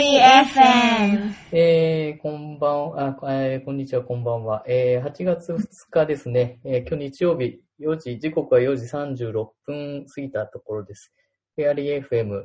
[0.00, 1.34] FM。
[1.50, 4.62] えー、こんばんは、あ、えーこんにちは、こんばんは。
[4.68, 5.58] えー、8月2
[5.90, 6.60] 日ですね。
[6.64, 11.12] えー今日日曜日、4時、時刻は4時36分過ぎたところです。
[11.56, 12.44] フェアリー FM、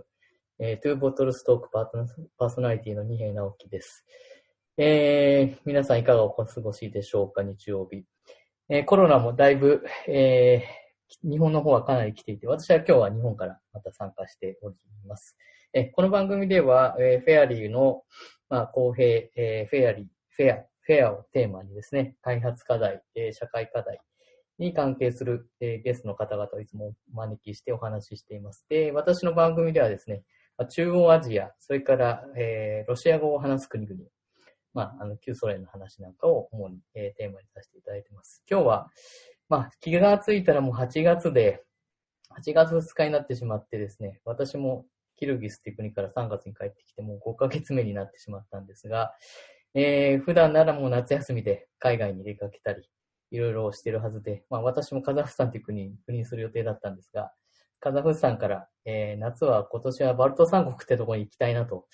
[0.57, 2.07] えー、トゥーボトルストークパートナ
[2.39, 4.03] パーソナリティの二平直樹です。
[4.77, 8.03] えー、皆さんいかがお過ごしでしょうか、日曜日。
[8.69, 10.83] えーコロナもだいぶ、えー
[11.23, 14.75] 日本の方はかなり来ていて、私は今日は日本からまた参加しており
[15.07, 15.37] ます。
[15.75, 18.03] えこの番組では、えフェアリーの、
[18.47, 23.99] まあ、公平、えフェアリー、フェア、フェアをテーマにですね、開発課題、え社会課題
[24.59, 28.67] に関係する、えゲストの方々をいつもお招きしてお話ししています。
[28.69, 30.21] で、私の番組ではですね、
[30.69, 33.99] 中央アジア、それから、えロシア語を話す国々、
[34.75, 38.43] まあ、あの、旧ソ連の話なんかを主に、えーテーマにさせていただいてます。
[38.47, 38.91] 今日は、
[39.49, 41.63] まあ、気がついたらもう8月で、
[42.39, 44.85] 8月2日になってしまってですね、私も
[45.17, 49.13] キルギスっていう国から3月に帰ってきてもう5ヶ月目になってしまったんですが、
[49.75, 52.87] えー普段ならもう夏休みで海外に出かけたり、
[53.31, 57.31] いろいろしてるはずで、まあ私もカザフスタンという国に赴任する予定だったんですが、
[57.79, 61.87] カザフスタンから、えー夏は今年はバルト三国ってところに行きたいなと、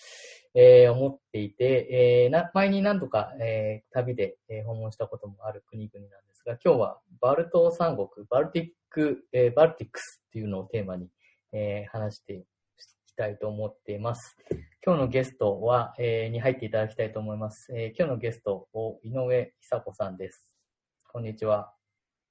[0.54, 11.08] えー思っていて、えーな前に何度か、えー旅で、えー訪問したこともある国々なんですが、今日はバルト三国、バルティック、えーバルティックスっていうのをテーマに、
[11.54, 12.44] えー話して
[13.20, 14.38] たいと思っています。
[14.86, 17.70] 今日のゲストは、えーに入っていただきたいと思います。
[17.76, 20.50] えー今日のゲストを井上久子さんです。
[21.12, 21.74] こんにちは。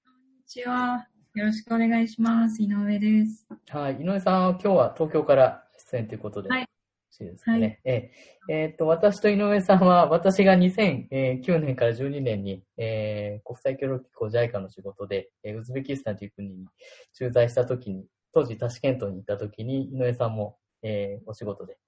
[0.03, 1.07] こんにちは。
[1.35, 2.63] よろしくお願いします。
[2.63, 3.47] 井上です。
[3.69, 3.97] はい。
[3.97, 6.67] 井上さんは今日は東京から出演ということで、はい
[7.11, 7.81] すかね。
[7.85, 16.67] えーえーっと、私と井上さんは、私が2009年から12年に、えー国際協力機構 JICA の仕事で、えーウズベキスタンという国に
[17.13, 21.79] 駐在したときに、当時タシケントに行ったときに、井上さんも、えーお仕事で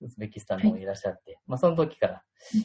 [0.00, 2.22] ウズベキスタンの方にいらっしゃって、まあその時から、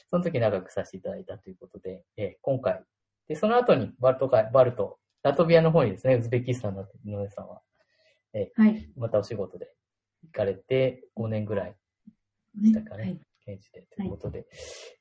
[0.09, 2.81] その時長くさせていただいたということで、えー今回、
[3.27, 7.61] で、その後にバルト海、バルト、ラトビアの方にですね、ウズベキスタンの井上さんは、
[8.55, 8.89] はい。
[8.97, 9.69] またお仕事で
[10.23, 11.75] 行かれて5年ぐらい
[12.55, 13.03] でしたかね。
[13.03, 13.21] はい。
[13.47, 14.45] 現地でということで。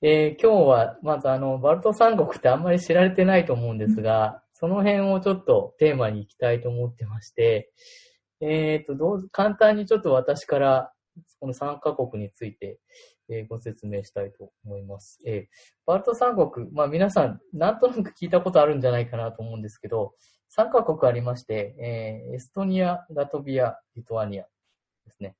[0.02, 7.72] えー今日は、まずあの、バルト三国ってあんまり知られてないと思うんですが、その辺をちょっとテーマに行きたいと思ってまして、
[8.40, 10.92] えっ、と、どう、簡単にちょっと私から、
[11.38, 12.78] この3カ国について、
[13.28, 15.20] えーご説明したいと思います。
[15.26, 15.46] えー
[15.86, 20.14] バルト三国、まあ皆さん、なんとなく聞いたことあるんじゃないかなと思うんですけど、
[20.56, 24.48] 3カ国ありまして、えーエストニア、ラトビア、リトアニアで
[25.10, 25.36] すね。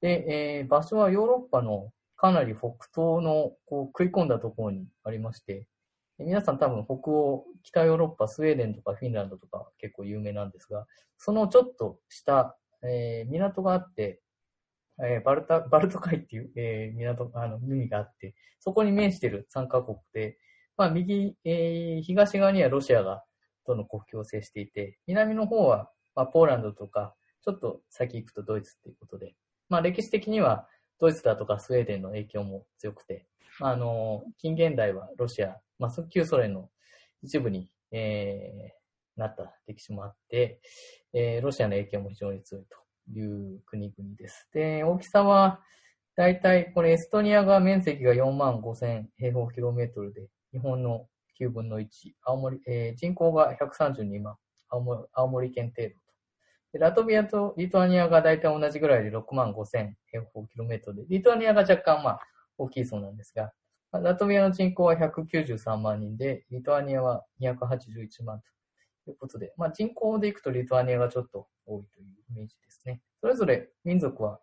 [0.00, 5.66] で、えー場所はヨーロッパのかなり北東のこう食い込んだところにありまして、
[6.18, 10.86] 皆さん多分北欧、北ヨーロッパ、スウェーデンとかフィンランドとか結構有名なんですが、
[11.18, 14.20] そのちょっと下、えー港があって、
[15.02, 20.38] えーバルタ、バルト海っていう、えー港、あの、海があって、そこに面している3カ国で、
[20.76, 23.24] まあ、右、えー東側にはロシアが、
[23.66, 29.34] との国境を接していて、南の方は、まあ、ポーランドとか、ちょっと先行くとドイツっていうことで、
[29.68, 30.68] まあ、歴史的には、
[31.00, 33.26] ドイツだとかスウェーデンの影響も強くて、
[33.60, 36.70] あの、近現代はロシア、まあ、旧ソ連の
[37.22, 38.84] 一部に、えー
[39.16, 40.60] なった歴史もあって、
[41.12, 44.48] えーロシアの影響も非常に強いという国々です。
[44.52, 45.60] で、大きさは、
[46.16, 51.06] だいたいこれエストニアが面積が4万5千平方キロメートルで、日本の
[51.40, 51.86] 9分の1、
[52.22, 54.36] 青森、えー人口が132万、
[54.68, 56.00] 青森青森県程度と。
[56.72, 62.20] でラトビアとリトアニアがだいたい同じぐらいで6万5千平方キロメートルで、リトアニアが若干まあ
[62.58, 63.52] 大きいそうなんですが、
[64.00, 68.40] ラトビアの人口は193万人で、リトアニアは281万
[69.04, 73.00] ということで、まあ人口でいくとリトアニアがちょっと多いというイメージですね。
[73.20, 74.40] それぞれ民族は、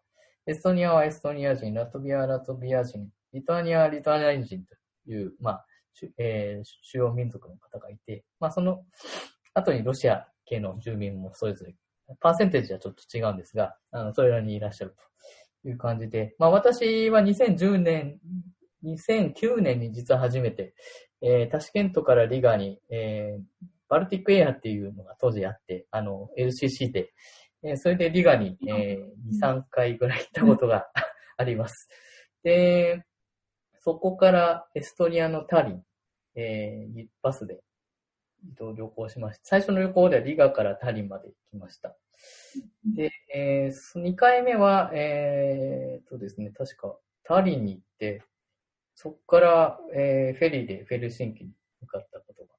[0.47, 8.83] エストニアはエストニア人、ラトビアはラトビア人、リトアニアはリトアニア人という、まあ、主えー主要民族の方がいて、まあその
[9.53, 11.75] 後にロシア系の住民もそれぞれ、
[12.19, 14.95] パーセンテージはちょっと違うんですが、あの、それらにいらっしゃる
[15.63, 18.19] という感じで、まあ私は2010年、
[18.83, 20.73] 2009年に実は初めて、
[21.21, 23.43] えータシケントからリガに、えー
[23.89, 27.11] バルティックエアっていうのが当時あって、あの、LCC で、
[27.61, 30.87] えーそれでリガに、えー2、3回ぐらい行ったことが
[31.37, 31.89] あります。
[32.43, 33.03] で、
[33.81, 35.83] そこからエストニアのタリン、
[36.35, 37.61] えーバスで
[38.49, 39.43] 移動旅行しました。
[39.45, 41.95] 最初の旅行ではリガからタリンまで行きました。
[42.95, 48.23] で、えー2回目は、えーっとですね、確かタリンに行って、
[49.01, 51.49] そこから、えーフェリーでフェルシンキに
[51.81, 52.49] 向かったことが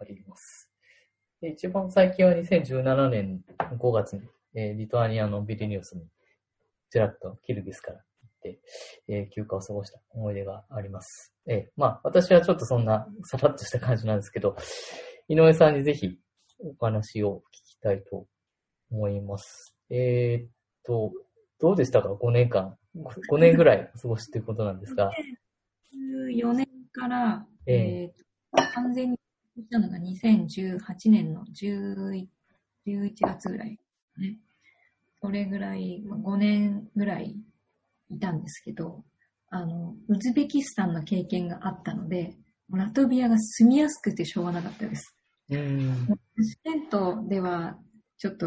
[0.00, 0.70] あります。
[1.42, 3.42] で一番最近は2017年
[3.78, 4.22] 5月に、
[4.54, 6.06] えーリトアニアのビリニュースに、
[6.90, 8.04] ちらっとキルギスから行っ
[8.42, 8.60] て、て、
[9.08, 11.34] えー休暇を過ごした思い出があります。
[11.46, 14.56] えーまあ、私はちょっとそんなさらっとした感じなんですけど、
[15.28, 16.18] 井上さんにぜひ
[16.60, 18.26] お話を聞きたいと
[18.90, 19.76] 思います。
[19.90, 20.50] えーっ
[20.82, 21.12] と、
[21.60, 22.78] どうでしたか ?5 年間。
[22.96, 25.10] 5年ぐらい過ごしということなんですが。
[25.92, 28.20] 14年から、えええー
[28.74, 29.16] 完全に
[29.56, 32.28] したのが2018年の11
[32.86, 33.78] 11月ぐらい、
[34.18, 34.38] ね。
[35.22, 37.36] それぐらい、まあ5年ぐらい
[38.10, 39.04] いたんですけど、
[39.50, 42.36] あの、ウズベキスタンの経験があったので、
[42.70, 45.14] ラトビアが住みやすくてしょうがなかったです。
[45.50, 46.06] うーん。
[46.06, 47.76] タシケントでは、
[48.18, 48.46] ちょっと、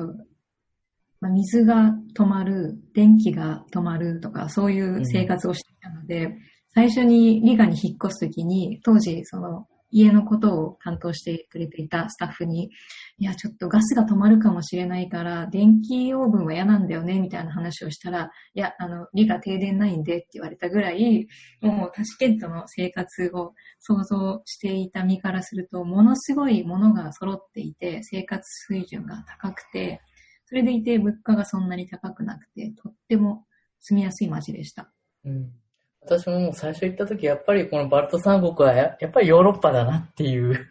[1.20, 6.38] まあ、水が止まる、電気が止まるとか、そういう生活をしていたので、
[6.74, 12.72] 最初にリガに引っ越すときに、当時、その、家のことを担当してくれていたスタッフに、
[13.20, 21.28] いや、ちょっとガスが止まるかもしれないから、電気オーブンは嫌なんだよね、みたいな話をしたら、いや、あの、リガ停電ないんでって言われたぐらい、
[21.62, 28.42] もうタシケントの生活を想像していた身からすると、ものすごいものが揃っていて、生活
[28.74, 30.02] 水準が高くて、
[30.46, 33.46] それでいて物価がそんなに高くなくて、とっても
[33.80, 34.92] 住みやすい街でした。
[35.24, 35.63] うん
[36.06, 40.68] 私ももう最初行った時、やっぱりこのバルト三国はややっぱりヨーロッパだなっていう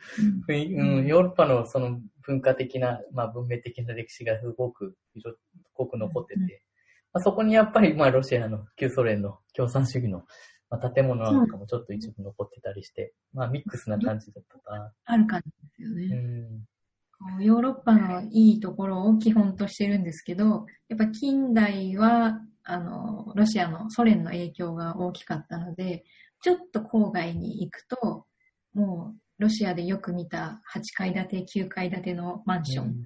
[0.48, 5.34] 雰囲気、うん、ヨーロッパのその文化的な、まあ文明的な歴史がすごく色
[5.74, 6.48] 濃く残ってて、うん。
[6.48, 10.22] まあ、そこにやっぱりまあロシアの旧ソ連の共産主義の、
[10.70, 14.92] まあ、建物なんかもちょっと一部残ってたりして、まあミックスな感じだったかな。
[15.04, 16.06] ある感じですようね。
[16.06, 16.62] う
[17.40, 26.04] ヨーロッパのいいところを基本としてるんですけど、やっぱ近代は、あの、ロシアのソ連の影響が大きかったので、
[26.42, 28.26] ちょっと郊外に行くと、
[28.74, 33.00] もうロシアでよく見た8階建て、9階建てのマンションと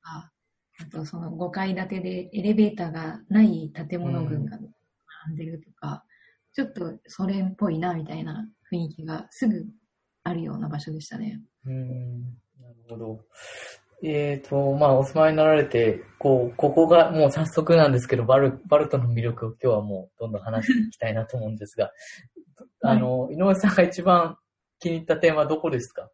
[0.00, 0.30] か、
[0.80, 4.58] あとその5階建てでエレベーターがない建物群が
[5.26, 6.04] 並んでるとか、
[6.52, 9.66] ちょっとソ連っぽいなみたいな雰囲気がすぐ
[10.22, 11.40] あるような場所でしたね。
[11.66, 12.22] うん。
[12.60, 13.20] なるほど。
[14.06, 21.90] えっ、と、まあ、お住まいになられて、こう、ここがもう早速なんですけど、バル、バルトの魅力を今日はもうどんどん話していきたいなと思うんですが、
[22.82, 24.36] あの、井上さんが一番
[24.78, 26.10] 気に入った点はどこですか？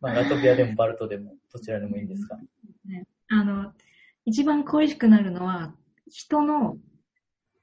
[0.00, 2.38] まあ、ラトビアでもバルトでも、どちらでもいいんですが。
[2.86, 3.74] ね、あの、
[4.24, 5.74] 一番恋しくなるのは、
[6.08, 6.78] 人の、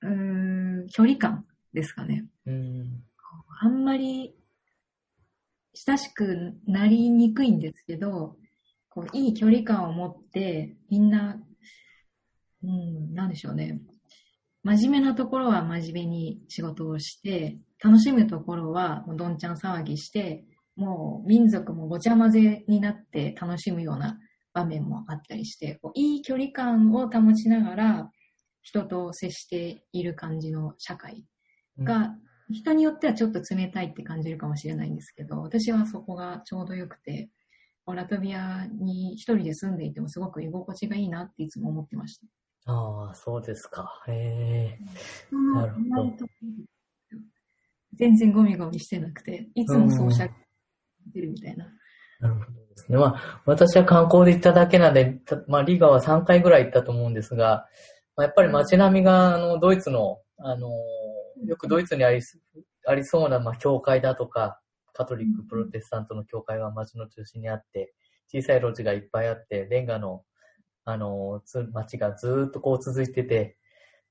[0.01, 2.25] うーん、距離感ですかね。
[2.45, 3.03] うん。
[3.61, 4.35] あんまり
[5.73, 8.37] 親しくなりにくいんですけど、
[8.95, 11.37] こういい距離感を持って、みんな、
[12.63, 13.81] うん、なんでしょうね。
[14.63, 20.45] 真面目なところは真面目に仕事をして、楽しむところはもうどんちゃん騒ぎして、
[20.77, 24.17] もう民族もごちゃ混ぜになって楽しむような
[24.53, 28.09] 場面もあったりして、こういい距離感を保ちながら
[28.61, 31.25] 人と接している感じの社会
[31.79, 32.15] が、
[32.49, 37.29] 人によってはちょっと冷たいって感じるかもしれないんですけど、私はそこがちょうど良くて、
[37.93, 42.25] ラトビアに一人で住んでいてもすごく居心地がいいなっていつも思ってました。
[42.71, 44.03] ああ、そうですか。
[44.07, 44.79] へえ。
[45.31, 46.25] ななるほど
[47.93, 50.33] 全然ゴミゴミしてなくて、いつもソーシャル
[51.13, 51.65] 出るみたいな。
[52.19, 52.97] なるほどですね。
[52.97, 57.67] まあ、私は観光で行っただけなんで、たまあ、リガは3回ぐらい行ったと思うんですが、
[58.15, 60.69] まあ、やっぱり街並みが、あの、ドイツの、あの、
[61.45, 62.39] よくドイツにありす、
[62.85, 64.59] ありそうな、まあ、教会だとか、
[64.95, 67.93] カトリック、プロテスタントの教会が街の中心にあって、
[68.27, 70.23] 小さい路地がいっぱいあって、レンガの、
[70.85, 73.57] あの、つ街がずっとこう続いてて、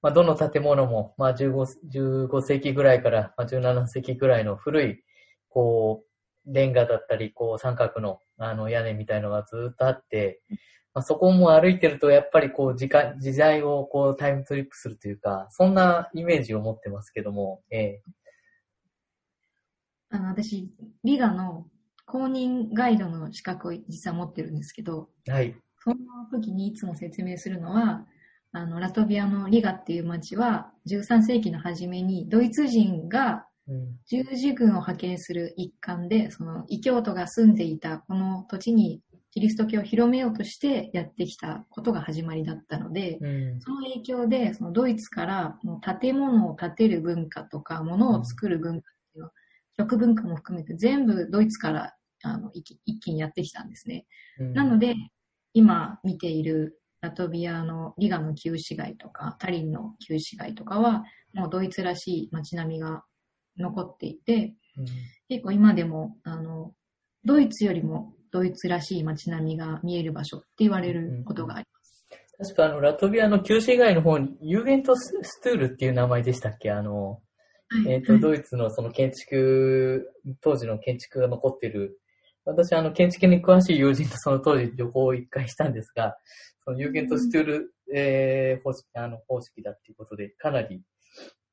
[0.02, 5.02] まあ、どの建物も、まあ15、15世紀ぐらいから、まあ、17世紀ぐらいの古い、
[5.48, 6.04] こ
[6.46, 10.42] う、レンガだったり、こう、三角の、あの、屋根みたいのがずっとあって、
[10.92, 18.02] まあ、そこも歩いてると、やっぱりこう、時間、時代をこう、タイムトリップするというか、そんなイメージを持ってますけども、ええ。
[20.14, 20.70] あの、私、
[21.02, 21.66] リガの
[22.06, 25.56] 公認ガイドの資格を実は持ってるんですけど、はい。
[25.78, 25.96] その
[26.30, 28.06] 時にいつも説明するのは、
[28.52, 33.98] あの、ラトビアのリガっていう町は、13世紀の初めにドイツ人がうん。
[34.06, 43.60] 十字軍を派遣する一環で、その異教徒が住んでいたこの土地にキリスト教を広めようとしてやってきたことが始まりだったので、うん。
[43.60, 49.32] その影響で、そのドイツからもう建物を建てる文化とか、物を作る文化っていうのは、
[49.78, 54.06] 食文化も含めて全部ドイツからあの一気一気にやってきたんですね。
[54.38, 54.94] うんなので、
[55.52, 63.04] 今見ているラトビアのリガの旧市街とか、タリンの旧市街とかは、もうドイツらしい街並みが
[63.58, 64.86] 残っていて、うん
[65.28, 66.72] 結構今でも、あの、
[67.24, 72.06] ドイツよりもドイツらしい街並みが見える場所って言われることがあります。
[72.36, 76.70] 確かあの、ラトビアの旧市街の方に、 Jugendstil っていう名前でしたっけ？
[76.72, 77.20] あの、
[77.86, 82.00] えっ、と、ドイツのその建築、当時の建築が残ってる、
[82.44, 86.16] 私あの、建築に詳しい友人とその当時旅行を一回したんですが、
[86.64, 90.82] その Jugendstil、えー、方式、あの、方式だっていうことで、かなり、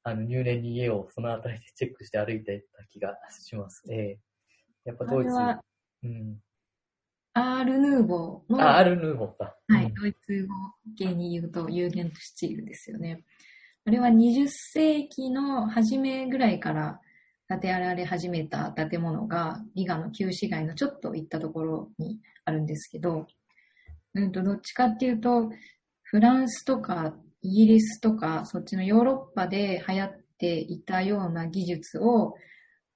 [0.03, 3.83] あの、入念に家をそのあたりでチェックして歩いてた気がします。
[3.91, 5.31] えー、やっぱドイツ、
[6.03, 6.39] うん。
[7.33, 9.55] アール・ヌーボーの、あ、アルヌーボーか。
[9.67, 10.53] はい、うんドイツ語
[10.97, 13.23] 系に言うとユーゲントシュチールですよね。
[13.83, 16.99] あれは20世紀の初めぐらいから
[17.47, 23.25] 建てられ始めた建物が、リガの旧市街のちょっと行ったところにあるんですけど、
[24.13, 25.49] うんと、どっちかっていうと、
[26.03, 32.35] フランスとかイギリスとか、そっちのヨーロッパで流行っていたような技術を、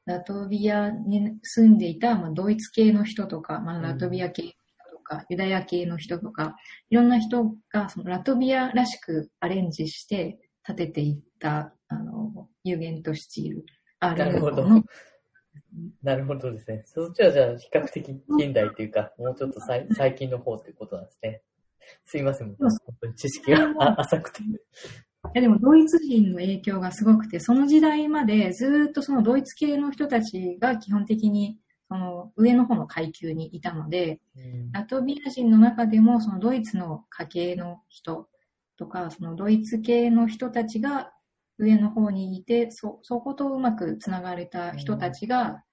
[0.06, 4.56] ラトビアに住んでいた、まあ、ドイツ系の人とか、まあ、ラトビア系の人
[4.98, 6.56] とか、ユダヤ系の人とか、
[6.92, 13.66] いろんな人がそのラトビアらしくアレンジして建てていった、あの、ユーゲントシチール、
[14.00, 14.84] アールなるほどの。
[16.04, 16.84] なるほどですね。
[16.86, 21.42] そっちはじゃあ比較的近代というか、もうちょっと最最近の方ということなんですね。
[22.06, 22.56] すいません。
[22.58, 22.70] 本
[23.02, 24.42] 当に知識があ浅くて。
[24.44, 24.46] い
[25.34, 31.58] やでもドイツ人の影響がすごくて、その時代までずーっとそのドイツ系の人たちが基本的に
[31.88, 38.28] その上の方の階級にいたので、うんラトビア人の中でもそのドイツの家系の人
[38.78, 41.12] とか、そのドイツ系の人たちが
[41.58, 45.64] 上の方にいて、そ、そことうまくつながれた人たちが、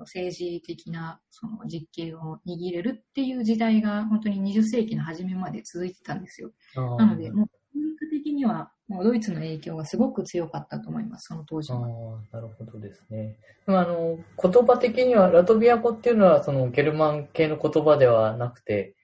[0.00, 6.50] 政治的なその実権を握れるっていう時代が本当に20世紀の初めまで続いてたんですよ。
[6.74, 12.18] なので、もう文化的にはもうドイツの影響がすごく強かったと思います、その当時あは。
[12.32, 13.38] あ、なるほどですね。
[13.66, 18.94] でもあの、言葉的には、ラトビア語っていうのは、そのゲルマン系の言葉ではなくて、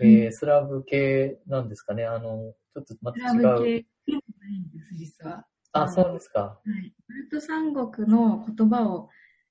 [0.00, 2.04] えーうんスラブ系なんですかね。
[2.04, 3.86] あの、ちょっとまスた違う。
[4.96, 5.46] 実は。
[5.72, 6.40] あ、そうですか。
[6.40, 6.92] はい。
[7.08, 9.08] バルト三国の言葉を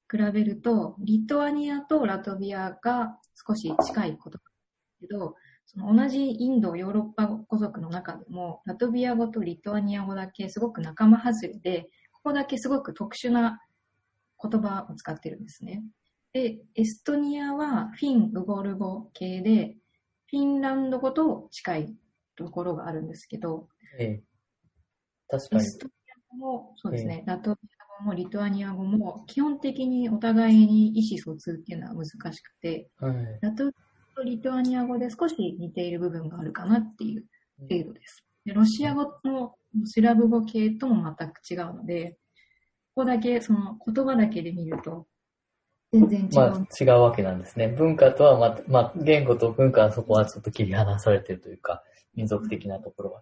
[0.10, 4.40] 比べると、リトアニアとラトビアが少し近い言葉だ
[5.00, 5.36] けど、
[5.66, 13.62] その同じインド、ヨーロッパ語族の中でも、ラトビア語とリトアニア語だけすごく仲間外れで、ここだけすごく特殊な
[14.42, 15.84] 言葉を使ってるんですね。
[16.34, 19.78] で、エストニアはフィン・ウゴル語系で、
[20.28, 21.96] フィンランド語と近い
[22.42, 23.68] ところがあるんですけど、
[24.00, 24.24] ええ
[25.30, 25.62] 確かに。
[25.62, 27.70] エストニア語も、そうですね、ラトビ
[28.00, 33.40] ア語もリトアニア語も、基本的にお互いに意思疎通っていうのは難しくて、はい。
[33.42, 33.70] ラトビ
[34.14, 37.26] アとリトアニア語で少し似ている部分があるかなっていう
[37.70, 38.26] 程度です。
[38.46, 39.56] でロシア語の
[39.86, 42.18] スラブ語系とも全く違うので、
[42.94, 45.08] ここだけ、その言葉だけで見ると、
[45.94, 46.30] 全然違う。
[46.36, 47.68] まあ、違うわけなんですね。
[47.68, 51.84] 文化とはまた、まあ、言語と文化はそこはちょっと切り離されてるというか、
[52.16, 53.22] 民族的なところは。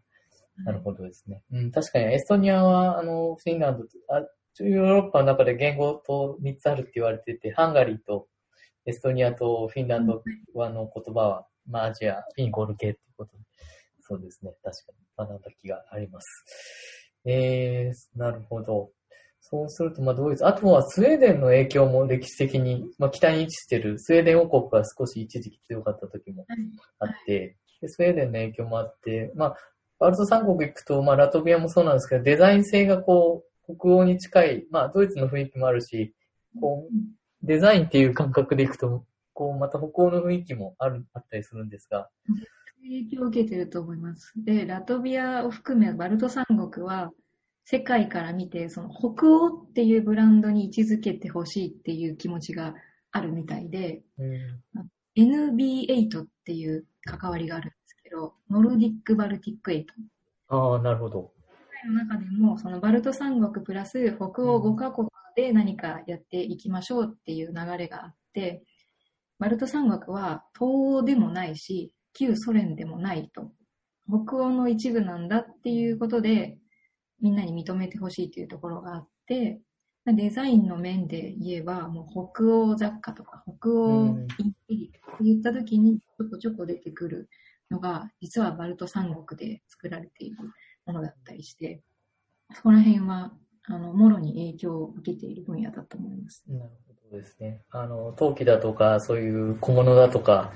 [0.65, 1.41] なるほどですね。
[1.51, 4.22] うん、確かにエストニアは、あの、フィンランドと、あ
[4.62, 8.27] ヨーロッパの中で言語と3つあるって言われてて、ハンガリーと
[8.86, 10.22] エストニアとフィンランド
[10.53, 13.43] はの言葉は、まあアジア、フィンゴール系っていうことで、
[14.01, 14.51] そうですね。
[14.63, 14.93] 確か
[15.27, 16.27] に学んだ気があります。
[17.25, 18.91] えー、なるほど。
[19.41, 26.46] そうすると、まあドイツ、あとはスウェーデンの影響も歴史的に、まあ北に位置してるスウェーデン王国が少し一時期強かった時も
[27.00, 29.57] あって、でスウェーデンの影響もあって、まあ、
[30.00, 36.13] バルト三国行くと、まあ、ラトビアもそうなんですけど、デザイン性がこう、北欧に近い、まあ、ドイツの雰囲気もあるし、
[36.59, 36.93] こう、
[37.43, 42.09] デザインっていう感覚で行くと、こう、また北欧の雰囲気もある、あったりするんですが、
[42.81, 44.33] 影響を受けてると思います。
[44.38, 47.12] で、ラトビアを含めバルト三国は、
[47.65, 52.74] 世界から見て、その北欧っていうブランドに位置づけてほしいっていう気持ちが
[53.12, 59.85] あるみたいで、うん、NB8 っていう関わりがあるんですけど、ノルディック・バルティック8。
[60.49, 61.31] ああ、なるほど。
[61.88, 68.63] の中でも、そのバルト三国プラス北欧5カ国で何かやっていきましょうっていう流れがあって、
[69.39, 73.51] バルト三国は東欧でもないし、旧ソ連でもないと。
[74.07, 76.57] 北欧の一部なんだっていうことで、
[77.21, 79.61] みんなに認めてほしいというところがあって、
[80.06, 84.34] デザインの面で言えば、もう北欧雑貨とか北欧インテ
[84.70, 87.29] リって言った時にちょこちょこ出てくる
[87.70, 90.38] のが、実はバルト三国で作られている
[90.86, 91.82] ものだったりして、
[92.53, 93.32] そこら辺は、
[93.65, 96.44] あの、もろに影響を受けている分野だと思います。
[96.48, 97.62] なるほどですね。
[97.70, 100.51] あの、陶器だとか、そういう小物だとか、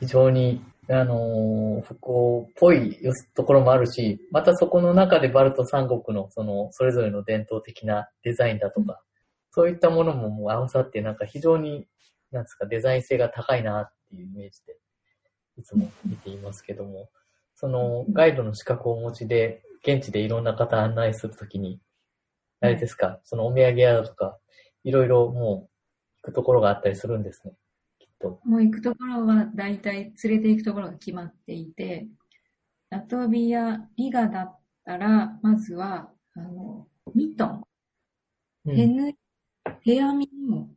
[0.00, 2.98] 非常に、あの、北欧っぽい
[3.34, 9.02] ところもあるし、またそこの中でバルト三国の、その、それぞれの伝統的なデザインだとか、
[9.50, 11.86] そういったものももう合わさって、なんか非常に、
[12.30, 14.76] なんですか、デザイン性が高いなっていうイメージで、
[15.58, 17.10] いつも見ていますけども、
[17.54, 21.80] そのガイドの資格をお持ちで、現地でいろんな方案内するときに、
[22.60, 24.38] あれですか、そのお土産屋だとか、
[24.84, 25.70] いろいろもう
[26.22, 27.52] 行くところがあったりするんですね。
[28.20, 28.40] と。
[28.44, 32.08] もう行くところは大体連れて行くところが決まっていて、
[32.90, 37.62] ラトビア、リガだったら、まずは、あの、ミトン、
[38.66, 39.14] うん手ぬ、
[39.84, 40.68] 手編みの、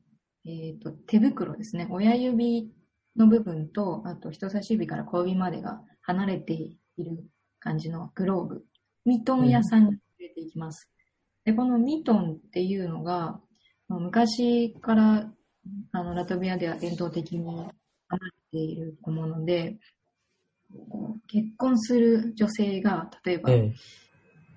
[0.46, 1.88] えっ、と、手袋ですね。
[1.90, 2.72] 親指
[3.16, 7.24] の部分と、あと人差し指から小指までが離れている
[7.60, 8.66] 感じのグローブ。
[9.06, 10.90] ミトン屋さんに連れて行きます。
[11.46, 13.40] で、このミトンっていうのが、
[13.88, 15.34] まあ昔から、
[15.92, 19.78] あの、ラトビアでは伝統的に編まれているもので、
[21.28, 23.74] 結婚する女性が、例えば、ええ。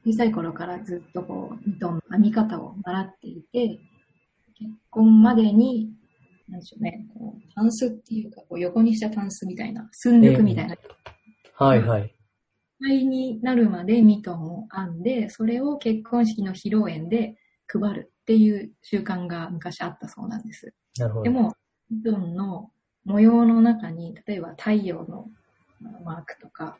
[0.06, 3.80] 小さい頃からずっとこう、ミトンの編み方を習っていて、
[4.58, 5.92] 結婚までに、
[6.48, 10.76] なんでしょうね、こう、タンスっていうか、こう横にしたタンスみたいな、寸抜みたいな、
[11.54, 12.02] はいはい。
[12.02, 12.08] いっ
[12.80, 20.74] ぱいになるまでミトンを編んで、それを結婚式の披露宴で配るっていう習慣が昔あったそうなんです。
[20.98, 21.24] なるほど。
[21.24, 21.54] でも、
[21.90, 22.70] ミトンの
[23.04, 25.28] 模様の中に、例えば太陽の
[26.04, 26.78] マークとか、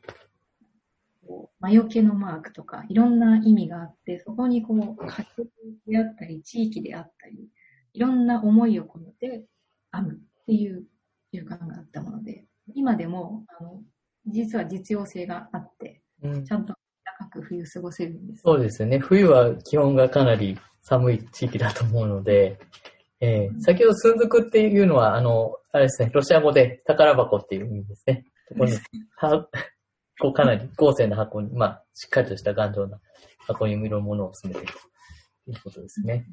[1.61, 5.51] 魔除けのマークとか、いろんな意味があって、そこにこう、家族
[5.87, 7.49] であったり、地域であったり、
[7.95, 9.45] いろんな思いを込めて
[9.93, 10.17] 編むっ
[10.47, 10.85] ていう
[11.33, 12.45] 習慣があったもので、
[12.75, 13.83] 今でも、あの、
[14.27, 16.75] 実は実用性があって、うんちゃんと
[17.19, 18.43] 高く冬過ごせるんです。
[18.43, 18.99] そうですよね。
[18.99, 22.59] 冬は気温がかなり寒い地域だと思うので、
[23.25, 28.25] えー先ほど寸くっていうのは、あの、あれですね、ロシア語で宝箱っていう意味ですね。
[28.49, 28.73] ここに、
[29.17, 29.49] は、
[30.21, 33.01] こうかなり豪勢な箱に、まあ、しっかりとした頑丈な
[33.47, 34.75] 箱にいろいろ物を詰めている
[35.47, 36.27] ということですね。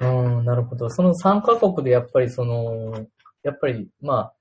[0.00, 0.06] う
[0.40, 0.88] ん、なるほど。
[0.88, 3.06] その3カ国でやっぱりその、
[3.42, 4.34] やっぱり、まあ、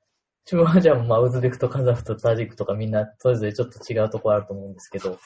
[0.46, 5.20] 中央アジアもまあ、ウズベクとカザフとタジクとかみんなそれぞれちょっと違うところあると思うんですけど、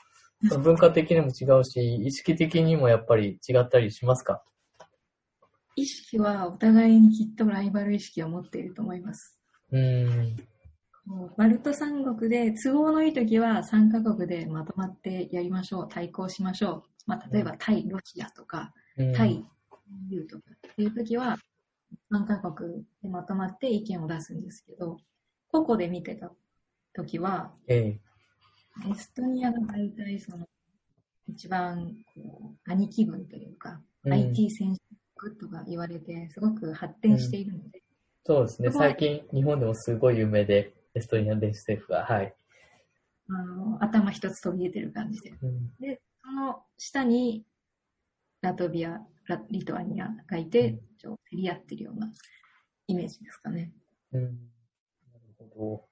[0.59, 4.43] 文化的にも違うし、意識的にもやっぱり違ったりしますか？
[5.75, 9.39] 意識はお互いにきっとライバル意識を持っていると思います。
[9.71, 10.35] うーん。
[11.37, 16.83] バルト三国で都合のいい時は3カ国でまとまってやりましょう、対抗しましょう。
[17.05, 19.43] まあ、例えば対ロシアとか、うん対
[20.09, 21.37] EU とかっていう時は
[22.11, 24.97] 3カ国でまとまって意見を出すんですけど、
[25.51, 26.31] 個々で見てた
[26.93, 28.13] 時は、ええ
[28.89, 30.47] エストニアが大体その
[31.27, 34.77] 一番こう兄貴分というか、うん IT 先進
[35.23, 37.81] 国とか言われてすごく発展しているので、
[38.25, 38.71] そうですね。
[38.71, 42.33] 最近、日本でもすごい有名で、エストニア電子政府が、はい。
[43.29, 45.31] あの頭一つ飛び出てる感じで。
[45.41, 47.43] うんで、その下に
[48.41, 52.11] ラトビア、ラリトアニアがいて、ちょ競り合ってるような
[52.87, 53.73] イメージですかね。
[54.13, 54.39] うんなる
[55.37, 55.85] ほど。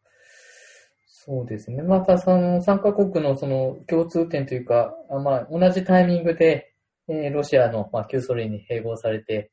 [1.08, 1.84] そうですね。
[1.84, 6.71] また、その3カ国のその共通点というか、あまあ、同じタイミングで、
[7.12, 9.52] えーロシアの、まあ、旧ソ連に併合されて、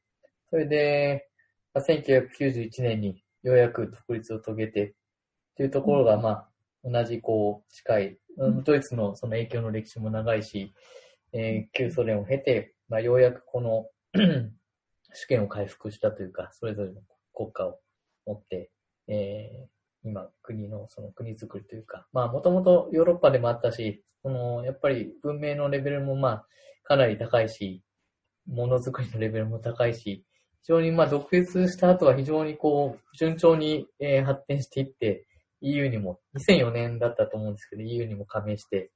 [0.49, 1.29] それで、
[1.75, 4.95] まあ、1991年にようやく独立を遂げて、
[5.57, 6.49] というところが、まあ、
[6.85, 10.73] 同じ、こう、近い、うんドイツのその影響の歴史も長いし、
[11.33, 13.87] えー旧ソ連を経て、まあ、ようやくこの
[15.13, 17.01] 主権を回復したというか、それぞれの
[17.35, 17.81] 国家を
[18.25, 18.71] 持って、
[19.09, 26.47] えー今、国の、その国づくりというか、まあ、もともとヨーロッパでもあったし、その、やっぱり文明のレベルもまあ、
[26.89, 27.83] かなり高いし、
[28.47, 30.25] ものづくりのレベルも高いし、
[30.63, 35.27] 非常にまあ、独立した後は非常にこう、順調に、えー発展していって、
[35.61, 38.91] EU にも、2004年だったと思うんですけど、EU にも加盟して、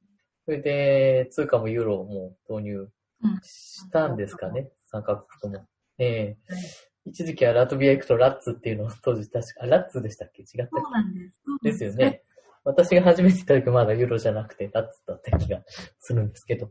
[0.46, 5.66] それで、通貨もユーロも導入うんしたんですかね、3カ国とも。
[5.98, 6.62] ええはい
[7.05, 10.42] 一時期はラトビア行くとラッツっていうのを当時確か、あ、ラッツでしたっけ？
[10.42, 11.42] 違ったっそうなんです。
[11.61, 12.22] けですよね。
[12.64, 15.62] 私が初めて行った時まだユーロじゃなくてラッツだった気が
[15.98, 16.70] するんですけど。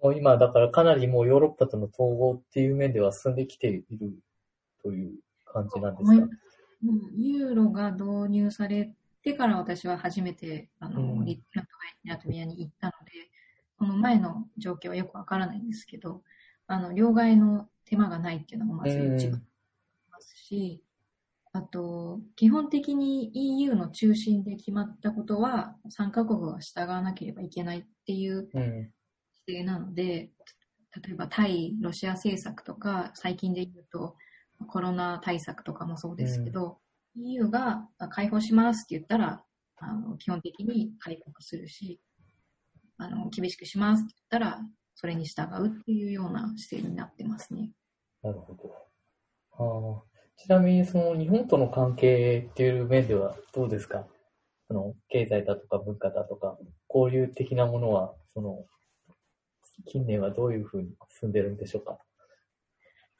[0.00, 4.14] もう今だからかなりもうヨーロッパとの統合っていう面では進んできている
[4.82, 5.12] という
[5.44, 6.28] 感じなんですか？
[7.16, 11.68] ユーロが導入されてから私は初めてあの、うんリラト
[12.04, 13.12] ラトビアに行ったので、
[13.78, 16.22] その前の状況はよくわからないんですけど、
[16.66, 19.42] あの、両替の手間がないっていうのがまず一番
[20.10, 20.82] ますし、
[21.54, 28.92] あと、基本的に EU の中心で決まったことは、参加国が従わなければいけないっていううん。
[29.46, 30.30] 規定なので、
[31.04, 34.16] 例えば対ロシア政策とか、最近で言うと
[34.66, 36.78] コロナ対策とかもそうですけど、
[37.16, 39.44] EU が解放しますって言ったら、
[39.78, 42.00] あの基本的に開国するし、
[42.98, 44.60] あの厳しくしますって言ったら、
[44.94, 47.70] それに従うっていうような姿勢になってますね。
[48.22, 48.72] なるほど。
[49.54, 54.06] ああちなみにその日本との関係っていう面ではどうですか？
[54.70, 56.56] あの、経済だとか文化だとか、
[56.92, 58.64] 交流的なものは、その、
[59.86, 60.90] 近年はどういうふうに
[61.20, 61.98] 進んでるんでしょうか？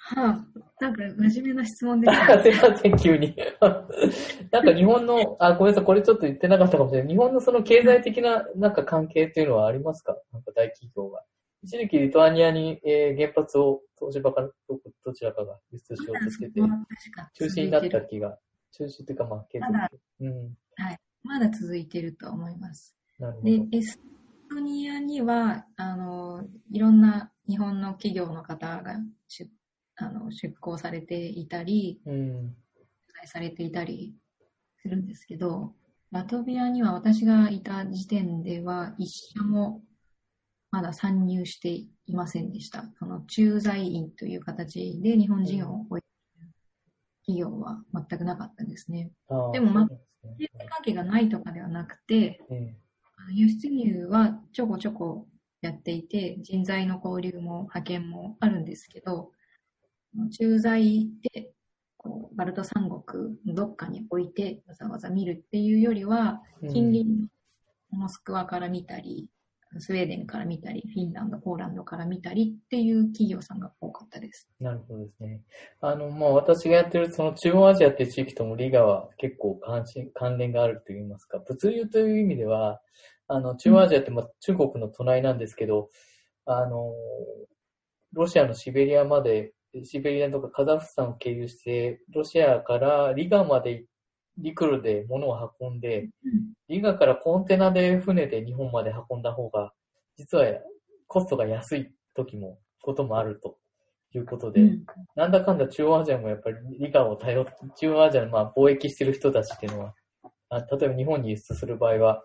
[0.04, 0.44] はあ、
[0.80, 3.36] なんか真面目な質問です すいません、急に。
[4.50, 7.08] なんか日本の、あ、ごめんなさい、これちょっと言ってなかったかもしれない。
[7.08, 10.16] 日本のその経済的ななんか関係っていうのはありますか？
[10.32, 11.22] なんか大企業が。
[11.62, 18.36] 一時期リトアニアに、えー、原発を東芝からどどちらかが輸出しようとしてて、中止になった気が、
[18.72, 19.72] 中止っていうかまあ継続。
[20.20, 20.56] うん。
[20.76, 20.98] はい。
[21.22, 22.96] まだ続いてると思います。
[23.18, 23.44] なるほど。
[23.44, 24.00] で、エス
[24.50, 28.96] トニアには、あの、いろんな日本の企業の方が
[29.28, 29.48] 出
[29.96, 32.56] あの出向されていたり、うん、
[33.26, 34.14] されていたり
[34.80, 35.74] するんですけど、
[36.10, 39.80] ラトビアには私がいた時点では一社も
[40.72, 42.86] まだ参入していませんでした。
[42.98, 46.08] その駐在員という形で日本人を置いて
[46.38, 46.50] いる
[47.26, 49.10] 企業は全くなかったですね。
[49.52, 49.88] でも、まあ、
[50.38, 52.76] 経済関係がないとかではなくて、うん、
[53.34, 55.28] 輸出入はちょこちょこ
[55.60, 59.30] やっていて、人材の交流も派遣もあるんですけど、
[60.30, 61.52] 駐在で
[61.98, 67.28] こうバルト三国のどっかに置いてわざわざ見るっていうよりは、近隣の
[67.90, 69.28] モスクワから見たり、
[69.78, 74.48] スウェーデンから見たり、フィンランド、ポーランドから見たりっていう企業さんが多かったです。
[74.60, 75.40] なるほどですね。
[75.80, 82.80] あの、まあ私がやってるその中央アジアっていう地域ともリガは結構関心関連があるといいますか、物流という意味では、
[83.28, 85.88] あの、中央アジアってまあ中国の隣なんですけど、
[86.44, 86.92] あの、
[88.12, 89.52] ロシアのシベリアまで
[89.84, 93.86] シベリアとかカザフスタンを経由して、ロシアからリガまで
[94.38, 96.08] 陸路で物を運んで、
[96.68, 99.72] リガからコンテナで船で日本まで運んだ方が、
[100.16, 100.46] 実は
[101.06, 103.58] コストが安い時も、こともあると。
[104.14, 109.94] いうことで、うん、なんだかんだ中央アジアもやっぱりリガを頼って、中央アジアのまあ貿易してる人たちっていうのは、
[110.50, 112.24] あ例えば日本に輸出する場合は、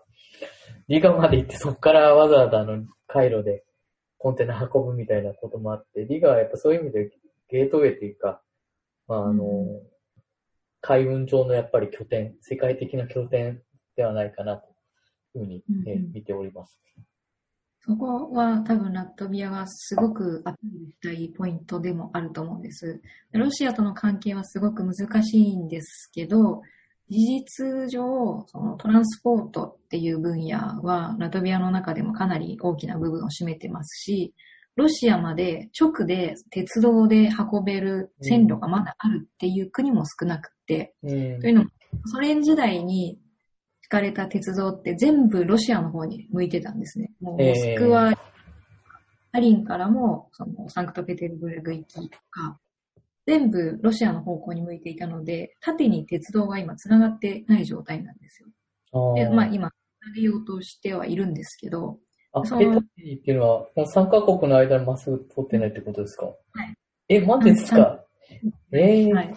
[0.88, 3.64] リガまで行ってそこからわざわざあの、回路で
[4.18, 7.10] コンテナ運ぶみたいなこともあって、リガはやっぱそういう意味で
[7.48, 8.42] ゲートウェイというか、
[9.06, 9.64] まあ、あの、
[10.80, 13.62] 海運上のやっぱり拠点、世界的な拠点
[13.96, 14.68] ではないかなと
[15.34, 16.80] いうふうに、えうんうん、見ております。
[17.80, 23.00] そこは多分ラトビアがすごくアピールしたいポイントでもあると思うんです。
[23.32, 26.60] ロシアとの関係はすごく難しいんですけど、
[27.08, 34.34] 事実上、そのトランスポートっていう分野はラトビアの中でもかなり大きな部分を占めてますし、
[34.78, 41.70] ロシアまで直で鉄道で運べる線路がまだあるっていう国も少なくて、うん、というのも、
[42.06, 43.18] ソ連時代に
[43.82, 47.10] 敷かれた鉄道って全部ロシアの方に向いてたんですね。
[47.20, 48.16] もうモスクワ、
[49.32, 52.60] アリンからもそのサンクトペテルブルグ行きとか、
[53.26, 59.14] 全部ロシアの方向に向いていたので、縦に鉄道が今繋がってない状態なんですよ。
[59.16, 61.98] でまあ今、投げようとしてはいるんですけど、
[62.32, 66.26] あ、ペタっていうのは、この3カ国の間にまっすぐ通ってないってことですか？
[66.26, 66.32] は
[66.64, 66.74] い。
[67.08, 68.04] え、マジですか？
[68.72, 69.34] ええー、はい。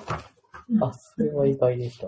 [0.81, 2.07] あ、それは意外でした。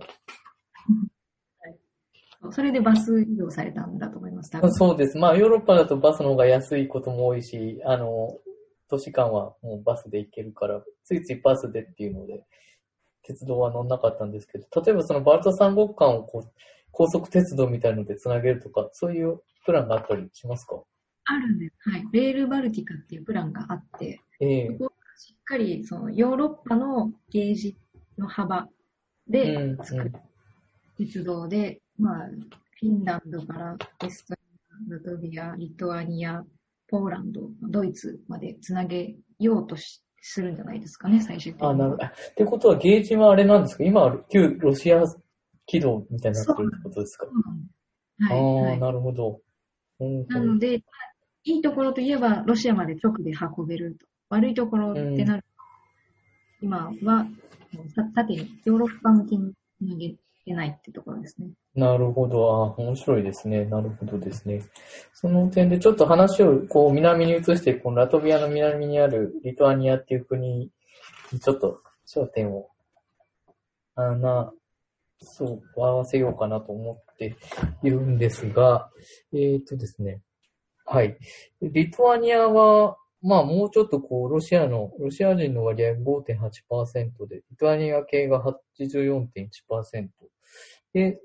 [2.52, 4.52] それでバス移動されたんだと思います。
[4.72, 5.18] そうです。
[5.18, 8.38] まあ、ヨーロッパだとバスの方が安いことも多いし、あの、
[8.90, 12.44] 都市間はもうバスで行けるから、ついついバスでっていうので、
[13.24, 16.52] 鉄道は乗んなかったんですけど、例えばそのバルト三国間をこう、
[16.92, 20.84] 高速鉄道みたいので繋げるとか、そういうプランがあったりしますか？
[21.26, 21.90] あるんです。
[21.90, 22.06] はい。
[22.12, 27.78] レールバルティカっていうプランがあって、えー、そこしっかりそのヨーロッパのゲージ
[28.18, 28.68] の幅
[29.28, 30.12] で作る、
[30.98, 34.36] 鉄道で、まあ、フィンランドからエスト
[34.90, 36.44] ニア、ラトビア、リトアニア、
[36.90, 41.68] ポーランド、ドイツまでつなげようとしするんじゃないですかね、最終的に。
[41.68, 42.06] あ、なるほど。
[42.06, 43.84] ってことは、ゲージはあれなんですか？
[43.84, 45.04] 今、旧ロシア
[45.66, 47.26] 軌道みたいになってるってことですか？
[47.26, 47.32] は
[48.36, 48.72] い。
[48.72, 49.42] ああ、なるほど。
[50.30, 50.82] なので、
[51.44, 54.08] いいところといえば、ロシアまで直で運べると。
[54.30, 55.48] 悪いところってなると、
[56.62, 57.28] うん、今は、
[58.16, 61.48] 縦にヨーロッパ向きに投げてないってところですね。
[61.76, 62.76] なるほど。
[62.78, 63.66] あ面白いですね。
[63.66, 64.64] なるほどですね。
[65.14, 70.70] その点でちょっと話をこう南に移して、このラトビアの南にあるリトアニアっていう国
[71.32, 72.70] にちょっと焦点を、
[73.96, 74.52] あな、
[75.20, 77.38] そう、合わせようかなと思って
[77.82, 78.90] いるんですが、
[79.34, 80.22] えっ、とですね。
[80.86, 81.18] はい。
[81.62, 90.10] リトアニアは、まあもうちょっとこう、ロシアの、ロシア人の割合5.8%で、リトアニア系が84.1%。
[90.94, 91.20] で、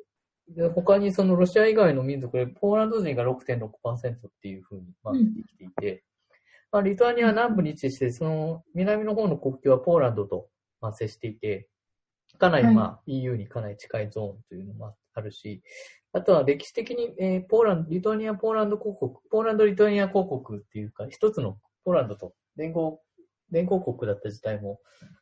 [0.49, 6.01] で他にそのロシア以外の民族で、ポーランド人が6.6%っていうふうに、まあ、できていて、うん、
[6.73, 10.49] まあ、リトアニアは南部に位置して、その南の方の国境はポーランドと、
[10.81, 11.69] まあ、接していて、
[12.39, 15.63] かなりまあ EU にかなり近いゾーンというのもあるし、
[16.13, 23.01] あとは歴史的に、えーポーランド、リトアニア、ポーランド公国、ポーランド、リトアニア公国っていうか、一つのポーランドと連合、
[23.51, 24.81] 連合国だった時代も、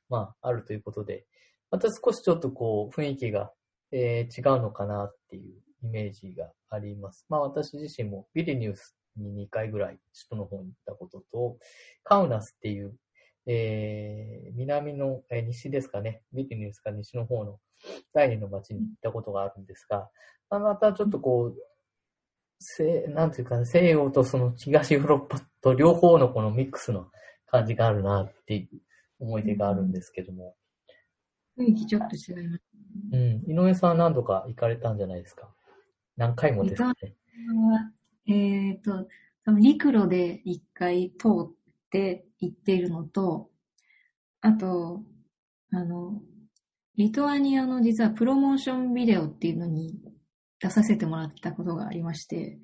[0.08, 1.26] まあ、あるということで、
[1.70, 3.52] また少しちょっとこう、雰囲気が、
[3.92, 7.26] えー違うのかなっていうイメージがあります。
[7.28, 11.58] まあ、私自身もビリニュースに2回ぐらい首都の方に行ったことと、
[12.04, 12.94] カウナスっていう、
[13.46, 17.58] えー南の、えー西ですかね、ビリニュースか西の方の
[18.12, 20.08] 第二の町に行ったことがあるんですが、
[20.50, 21.54] まあまたちょっとこう、
[22.58, 27.06] 西なんていうか、西洋とその東ヨーロッパと両方のこのミックスの
[27.46, 28.68] 感じがあるなっていう
[29.20, 30.56] 思い出があるんですけども、
[31.58, 32.65] 雰囲気ちょっと違います。
[33.12, 35.48] うん、井上さんは何度か行かれたんじゃないですか？
[36.16, 37.14] 何回もですかね。
[38.28, 39.08] えっ、と、
[39.58, 41.52] 陸路で一回通っ
[41.90, 43.50] て行っているのと、
[44.40, 45.04] あと、
[45.72, 46.20] あの、
[46.96, 49.94] リトアニアの実はプロモーションビデオっていうのに
[50.60, 52.58] 出させてもらったことがありまして、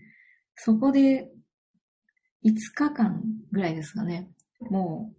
[0.55, 1.31] そこで
[2.45, 5.13] 5日間ぐらいですかね、も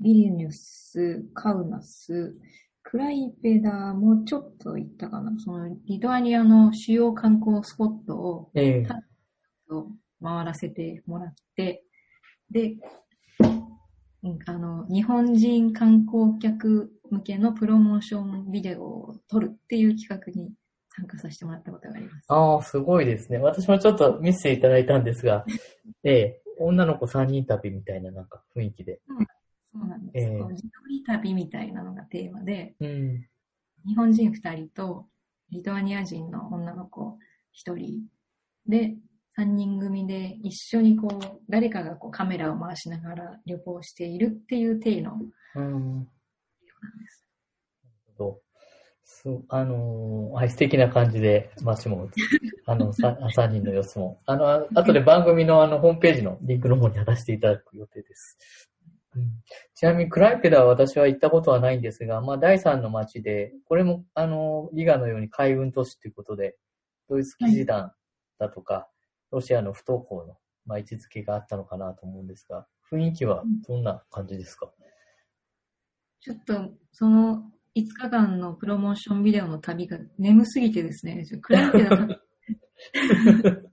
[0.00, 2.36] う、ビリニュス、カウナス、
[2.84, 5.32] クライペダもちょっと行ったかな。
[5.40, 8.86] そのリトアニアの主要観光スポットをええ
[10.22, 11.82] 回らせてもらって、
[12.50, 12.76] で、
[14.22, 20.52] うんあの、日本人観光客向けのプロモーションビデオを撮るっていう企画に
[20.90, 22.24] 参加させてもらったことがあります。
[22.28, 23.38] ああ、すごいですね。
[23.38, 25.44] 私もちょっと見せていただいたんですが、
[26.04, 29.00] ええ女の子3人旅みたいななんか雰囲気で。
[29.74, 30.26] そうなんです。
[30.26, 33.26] ええこう自撮り旅みたいなのがテーマで、うん。
[33.86, 35.06] 日本人2人と
[35.50, 37.18] リトアニア人の女の子
[37.52, 38.02] 1人
[38.66, 38.94] で、
[39.36, 45.18] 3人組で一緒にこう、誰かがこうカメラを回しながら旅行しているっていう体の
[45.56, 46.08] うん。
[48.16, 48.40] と、
[49.04, 52.08] す、あのーはい、素敵な感じで街も、
[52.66, 58.38] あの、さ 3人の様子も、あの、あ後で番組のあの、ホームページのリンクの方に貼らせていただく予定です。
[59.16, 59.30] うん、
[59.74, 66.56] ちなみに、クライペダは私は行ったことはないんですが、まあ、第3の街で、これも、あの、リガのように海運都市ということで、
[67.08, 67.92] ドイツ騎士団
[68.38, 68.88] だとか、
[69.30, 74.70] ロシアの不登校の、まあ、位置づけがあったのかなと思うんですが、雰囲気はどんな感じですか、
[76.20, 83.63] ちょっと、その5日間のプロモーションビデオの旅が眠すぎてですね、ちょ暗いけど、すごい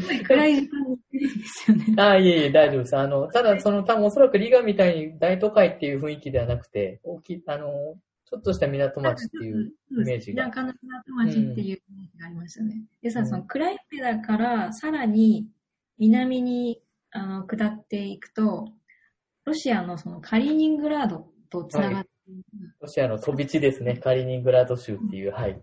[0.00, 1.94] 暗い時間に行ってるんですよね。
[1.96, 2.96] ああ、いえいえ、大丈夫です。
[2.96, 10.48] あの、 ただ、その、多分おそらくリガみたいに大都会っていう雰囲気ではなくて、大きい、あの、ちょっとした港町っていうイメージが。
[10.48, 12.82] 田舎の港町っていうイメージがありましたね。
[13.00, 15.48] でさ、そのクライペダからさらに
[15.98, 16.82] 南に
[17.12, 18.72] あの下っていくと、
[19.44, 22.42] ロシアのそのカリーニングラードとつながっている、
[22.80, 23.96] ロシアの飛び地ですね。
[23.96, 25.62] カリーニングラード州っていう、はい。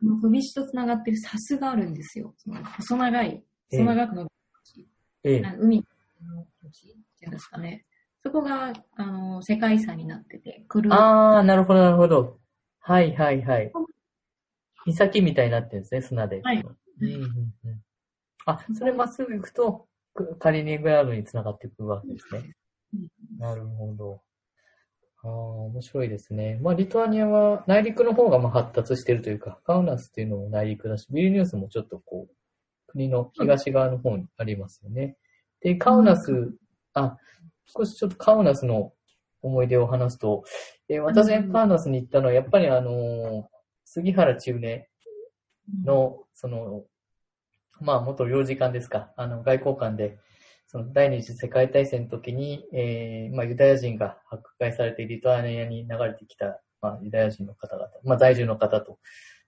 [0.00, 2.34] この飛び地とつながっているサスがあるんですよ。
[2.76, 4.26] 細長い、細長くの
[5.24, 5.56] ええ。
[5.58, 5.84] 海
[6.24, 7.84] の土地っていうんですかね。
[8.22, 12.38] そこが、あの、世界遺産になってて、クルーああ、なるほど、なるほど。
[12.80, 13.72] はい、はい、はい。
[14.86, 16.40] 岬みたいになってるんですね、砂で。
[16.42, 16.64] はい
[16.98, 17.82] うんうんうん、
[18.46, 22.40] あ、それまっすぐ行くと、くカリーニングラードに繋がっていくわけですね。
[22.94, 23.06] うん
[23.38, 24.22] なるほど。
[25.26, 26.58] ああ、面白いですね。
[26.62, 32.34] まあ、リトアニアは内陸の方がまあ発達してるというか、カウナスっていうのも内陸だし、ビルニュースもちょっとこう、
[32.86, 35.16] 国の東側の方にありますよね。
[35.60, 36.54] で、カウナス、
[36.94, 37.16] あ、
[37.66, 38.92] 少しちょっとカウナスの
[39.42, 40.44] 思い出を話すと、
[40.88, 43.44] えー私がカウナスに行ったのは、やっぱりあのー
[43.88, 44.84] 杉原千畝
[45.84, 46.84] の、その、
[47.80, 50.18] まあ、元領事館ですか、あの、外交官で、
[50.68, 58.98] その第二次世界大戦の時に、えーまあ、ユダヤ人が迫害されてリトアニアに流れてきた、まあ、ユダヤ人の方々、まあ、在住の方と、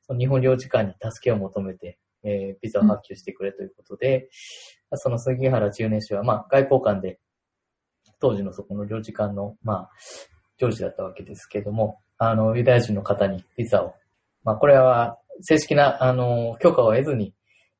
[0.06, 4.28] その日本領事館に助けを求めて、えービザを発給してくれということで、
[4.94, 7.18] その杉原千畝氏は、まあ、外交官で、
[8.20, 9.90] 当時のそこの領事館の、まあ、
[10.58, 13.94] 上司だったわけですけども、あの、ユダヤ人の方にビザを、
[14.44, 17.34] まあ、これは正式な、あの、許可を得ずに、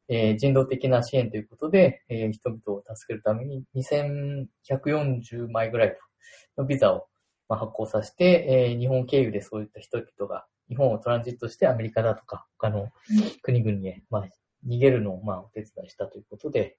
[0.09, 5.99] えー人道的な支援ということで、えー人々を助けるために2140枚ぐらい
[6.57, 7.07] のビザを、
[7.49, 12.89] まあ、発行させて、えー日本経由でそういった人々が日本をトランジットしてアメリカだとか他の
[13.43, 14.25] 国々へ、まあ、
[14.67, 16.77] 逃げるのを、まあ、お手伝いしたということで、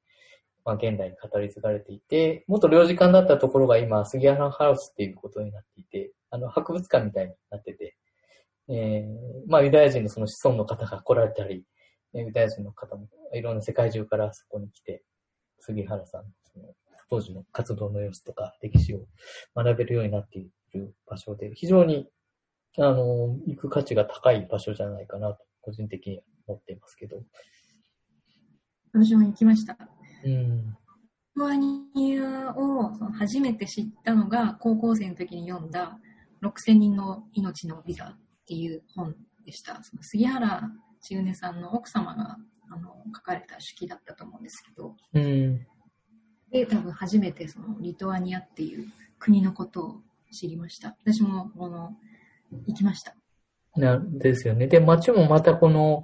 [0.65, 7.95] まあ、現代に語り継がれていて、元領事館だったところが今、杉原ハウスっていうことになっていて、あの、博物館みたいになってて、
[8.67, 11.63] えー、まあ、ユダヤ人のその子孫の方が来られたり、
[12.13, 15.03] ユダヤ人の方もいろんな世界中からそこに来て、
[15.59, 16.65] 杉原さんのその
[17.09, 19.05] 当時の活動の様子とか歴史を
[19.55, 22.07] 学べるようになっている場所で、非常に、
[22.77, 27.21] あの、行く価値が高い場所じゃないかなと個人的には思っていますけど。
[28.93, 29.77] 私も行きました。
[30.23, 30.65] うん。
[30.65, 30.73] リ
[31.35, 35.97] トアニアをその初めて知ったのが高校生の時に読んだ
[36.43, 39.81] 6000人の命のビザっていう本でした。
[39.83, 40.69] その杉原
[41.01, 42.37] 千畝さんの奥様が
[42.69, 45.65] あの書かれた手記だったと思うんですけど、うん。
[46.51, 49.95] で、多分初めてそのリトアニアっていう国のことを
[50.31, 50.95] 知りました。
[51.01, 51.95] 私もこの
[52.67, 53.15] 行きました。
[53.75, 54.67] なんですよね。
[54.67, 56.03] で、街もまたこの、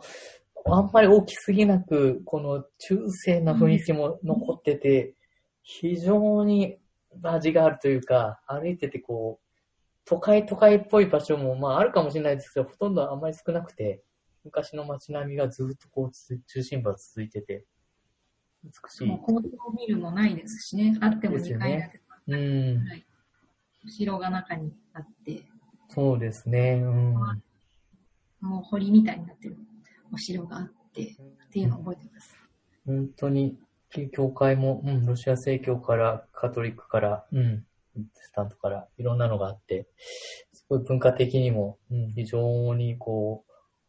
[0.68, 5.14] あんまり大きすぎなく、この中世な雰囲気も残ってて、
[5.62, 6.78] 非常に
[7.24, 9.46] 味があるというか、歩いててこう、
[10.06, 14.04] 都会都会っぽい場所もまああるかもしれないですけど、ほとんどあんまり少なくて、
[14.46, 17.66] 昔の街並みがずっとこうつ、中心部は続いてて、
[18.64, 19.20] 美しいもう。
[19.22, 20.98] 高層ビルもないですしね。
[21.02, 22.88] あっても2ですよ階ね建てうん。
[22.88, 22.96] は
[23.88, 25.48] 城が中にあって、
[25.90, 26.82] そうですね。
[26.84, 27.14] うん。
[28.42, 29.58] もう堀みたいになってる
[30.14, 31.16] お城があって、
[31.48, 32.36] っていうのを覚えてます。
[32.86, 33.58] 本当に、
[34.12, 37.64] 教会も、うん、ロシア正教から、カトリックから、うん、
[38.14, 39.88] スタントから、いろんなのがあって、
[40.54, 43.45] すごい文化的にも、うん、非常にこう、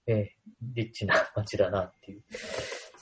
[0.06, 2.22] えーリッチな街だなっていう、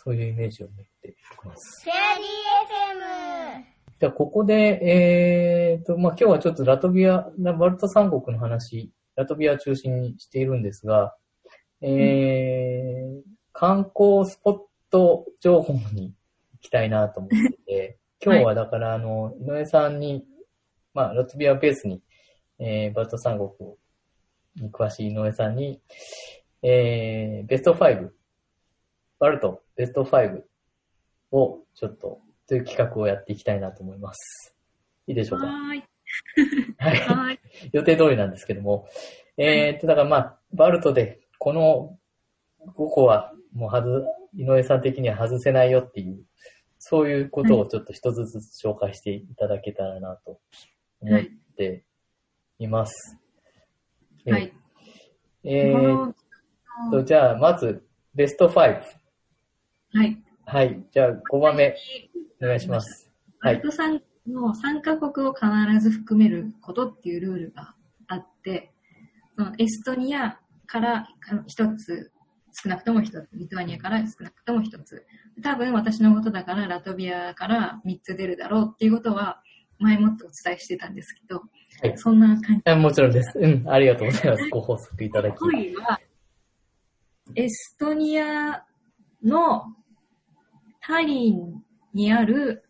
[0.03, 1.15] そういうイメージを持ってい
[1.45, 1.85] ます。
[1.85, 3.65] フェアリー FM!
[4.01, 11.15] じゃあ、ここで、えーと、まあ、今日はちょっとラトビア、バルト三国の話、ラトビアを中心にしているんですが、
[11.81, 14.59] えー、観光スポッ
[14.91, 16.15] ト情報に
[16.55, 20.25] 行きたいなと思ってて、今日はだから、あの、井上さんに、
[20.93, 22.03] まあ、ラトビアベースに、
[22.59, 23.49] えー、バルト三国
[24.57, 25.81] に詳しい井上さんに、
[26.67, 28.09] えー、ベスト5、
[29.19, 30.41] バルトベスト5
[31.31, 34.57] をちょっと、という企画をやっていきたいなと思います。
[35.07, 35.47] いいでしょうか？
[35.47, 35.85] はーい。
[36.79, 37.39] はい。
[37.73, 38.89] 予定通りなんですけども。
[39.37, 41.99] えーっと、だからまあ、バルトで、この
[42.67, 46.25] 5個は、もう外、井上さん的には外せないよっていう、
[46.79, 50.41] そういうことをちょっと一つずつ紹介していただけたらなと
[51.03, 51.21] 思っ
[51.57, 51.85] て
[52.59, 53.19] います。
[54.27, 54.53] はい。
[55.43, 56.24] えこー
[57.05, 57.85] じゃあ、まず、
[58.15, 58.55] ベスト5。
[58.55, 60.23] はい。
[60.47, 60.85] はい。
[60.93, 61.75] じゃあ、5番目、
[62.43, 63.11] お願いします。
[63.41, 63.63] はい
[64.27, 65.47] の3カ国を必
[65.81, 67.75] ず含めることっていうルールが
[68.09, 68.73] あって、
[69.37, 71.09] そのエストニアから
[71.47, 72.11] 一つ、
[72.53, 75.05] 少なくとも一つ、リトアニアから少なくとも一つ。
[75.43, 79.43] 多分私のことだからラトビアから3つ出るだろうっていうことは
[79.79, 81.43] 前もってお伝えしてたんですけど、
[81.83, 82.63] はいそんな感じ。
[82.71, 83.39] あもちろんです。
[83.39, 84.49] うん、ありがとうございます。
[84.51, 85.35] ご補足いただき。
[85.35, 85.99] 5位は、
[87.35, 88.65] エストニア
[89.25, 89.65] の
[90.81, 92.63] タリンにある、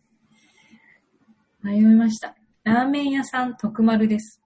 [1.61, 2.35] 迷いました。
[2.63, 4.41] ラーメン屋さん徳丸です。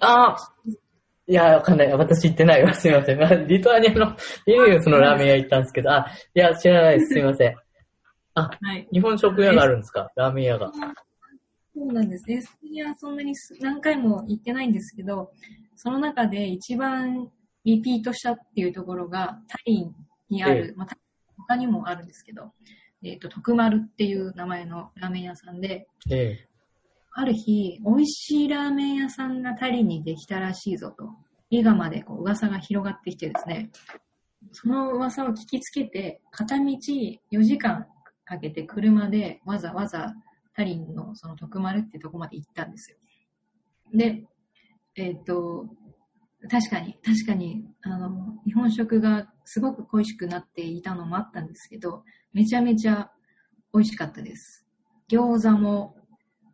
[0.00, 0.36] ああ
[1.28, 1.92] いや、わかんない。
[1.92, 2.74] 私行ってないわ。
[2.74, 3.18] すいません。
[3.18, 7.14] まあリトアニアのビリウスのラーメン屋行ったんですけど、あ、いや、知らないです。
[7.14, 7.56] すいません。
[8.34, 8.88] はい。
[8.92, 10.10] 日本食屋があるんですか？
[10.16, 10.70] ラーメン屋が。
[11.74, 12.30] そうなんです。
[12.30, 15.32] エストニアはそんなに何回も行ってないんですけど、
[15.74, 17.30] その中で一番
[17.66, 19.94] リピートしたっていうところがタリン
[20.30, 20.88] にある、えまあ、
[21.36, 22.52] 他にもあるんですけど、
[23.02, 26.48] えっ、と、徳丸っていう名前のラーメン屋さんで、ええ。
[27.12, 31.10] ある日、美味しいラーメン屋さんがタリにできたらしいぞと、
[31.50, 33.70] 伊賀までこう噂が広がってきてですね、
[34.52, 36.64] その噂を聞きつけて、片道
[37.32, 37.86] 4時間
[38.24, 40.14] かけて車でわざわざ
[40.54, 42.96] タリンのその徳丸ってとこまで行ったんですよ。
[43.92, 44.22] で、
[44.94, 45.66] えっ、と、
[46.48, 53.10] 確かに、確かに、あの、日本食がすごく恋しくなっていたのもあったんですけど、めちゃめちゃ
[53.72, 54.66] 美味しかったです。
[55.10, 55.96] 餃子も、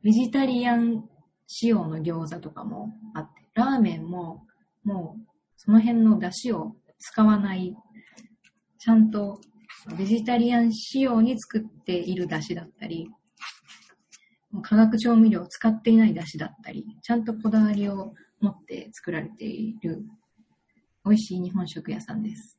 [0.02, 1.08] ベジタリアン
[1.46, 4.46] 仕様の餃子とかもあって、ラーメンも、
[4.84, 5.26] もう、
[5.56, 7.74] その辺の出汁を使わない、
[8.78, 9.40] ちゃんと
[9.96, 13.08] ベジタリアン仕様に作っている出汁だったり、
[14.62, 20.04] 化学調味料を使っていない出汁だったり、ちゃんとこだわりを持って作られている
[21.04, 22.58] 美味しい日本食屋さんです。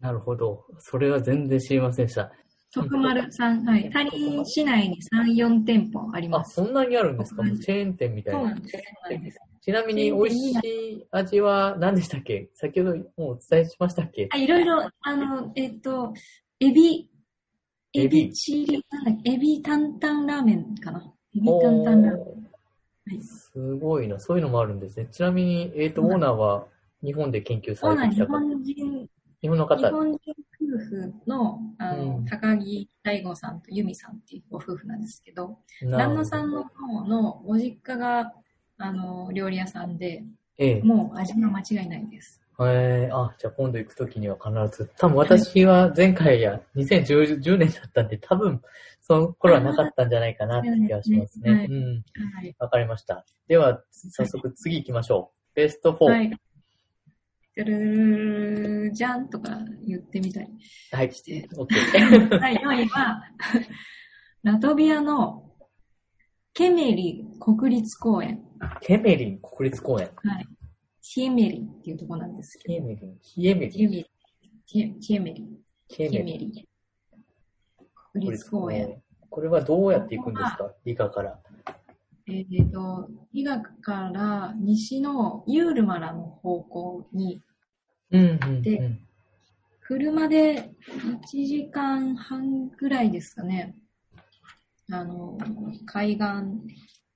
[0.00, 0.64] なるほど。
[0.78, 2.32] それは全然知りませんでした。
[2.74, 3.90] 徳丸さん、はい。
[3.90, 6.54] タリン市内に3、4店舗ありあ、ます。
[6.54, 7.44] そんなにあるんですか？
[7.44, 8.40] チェーン店みたいな。
[8.40, 9.38] そうなんです。
[9.60, 12.48] ちなみに美味しい味は何でしたっけ？
[12.54, 14.28] 先ほどもうお伝えしましたっけ？
[14.32, 16.12] あいろいろ、あの、えっと、
[16.58, 17.08] エビ、
[17.94, 21.00] エビチリ、なんだっけ、エビ担々ラーメンかな？
[21.36, 22.41] エビ担々ラーメン。
[23.06, 24.18] はいすごいな。
[24.20, 25.08] そういうのもあるんですね。
[25.10, 26.66] ちなみに、えっ、と、そうなんオーナーは
[27.02, 28.38] 日本で研究されてきた方。
[28.38, 29.08] 本人、
[29.42, 29.76] 日本の方。
[29.76, 30.18] 日本人
[30.72, 38.32] 夫婦の、あの、うん高木大吾さんと由美さんっていうご夫婦なんですけど、ど那さんの方のご実家が、
[38.78, 40.24] あの、料理屋さんで、
[40.58, 40.82] ええ。
[40.82, 42.41] もう味は間違いないです。
[42.60, 44.90] えー、あ、じゃあ今度行くときには必ず。
[44.98, 48.60] 多分私は前回や2010 10年だったんで、多分
[49.00, 51.50] その頃はなかったんじゃないかなって気がしますね。
[51.50, 52.04] はいうん。
[52.34, 52.56] はい。
[52.58, 53.24] わかりました。
[53.48, 55.54] では、早速次行きましょう。
[55.54, 56.04] ベスト4。
[56.04, 56.18] はい。
[56.18, 56.40] はい。
[57.54, 60.48] てるじゃんとか言ってみたり
[61.12, 61.48] して。
[61.56, 61.68] OK。
[62.40, 63.22] 第4位は、
[64.42, 65.50] ラトビアの
[66.54, 68.42] ケメリ国立公園。
[68.80, 70.10] ケメリン国立公園。
[70.16, 70.46] はい。
[71.02, 72.74] チエメリっていうところなんですけど。
[72.74, 73.72] ヒエメリン、チエメリ。
[74.66, 75.44] チエメリ。
[75.98, 76.68] エメリ。
[78.12, 79.02] 国立公園。。
[79.28, 80.72] これはどうやって行くんですか？
[80.84, 81.40] 理科から。
[82.28, 87.42] えっ、と、医学から西のユールマラの方向に、
[88.12, 89.00] うん、うん、でうん。
[89.80, 93.74] 車で1時間半ぐらいですかね。
[94.90, 95.36] あの、
[95.84, 96.22] 海岸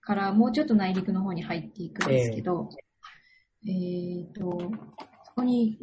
[0.01, 2.86] からもうちょっと内陸の方に入っていくんですけど、え
[4.29, 4.59] っ、と、
[5.25, 5.79] そこに、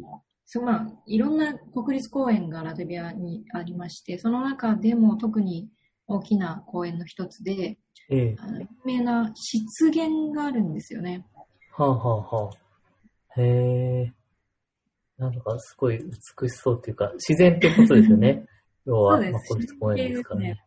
[0.46, 5.68] そうまあ、いろんな国立公園がラトビアにありまして、その中でも特に
[6.06, 7.78] 大きな公園の一つで、
[8.10, 11.24] ええあの有名な湿原があるんですよね。
[11.72, 14.12] はあ、はあはあ、へえ。
[15.16, 18.44] なんかすごい美しそうっていうか、自然ってことですよね。
[18.84, 20.63] 要は、まあ、国立公園ですからね。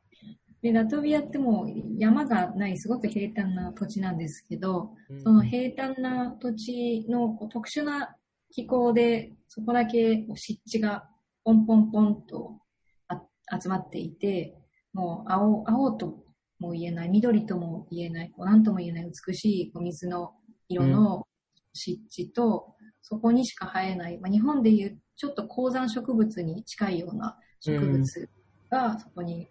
[0.68, 5.24] で、ラトビアってもう山がないすごく平坦な土地なんですけど、うん。
[5.24, 8.16] その平坦な土地の特殊な
[8.52, 11.10] 気候で、そこだけ湿地が
[11.46, 12.60] ポンポンポンと
[13.08, 13.22] あ
[13.62, 14.58] 集まっていて、
[14.92, 16.24] もう青、青と
[16.60, 20.34] も言えない、緑とも言えない、何とも言えない美しいこう水の
[20.68, 21.26] 色の
[21.72, 28.30] 湿地と、そこにしか生えない、まあ、日本でいうちょっと高山植物に近いような植物
[28.70, 29.48] がそこに、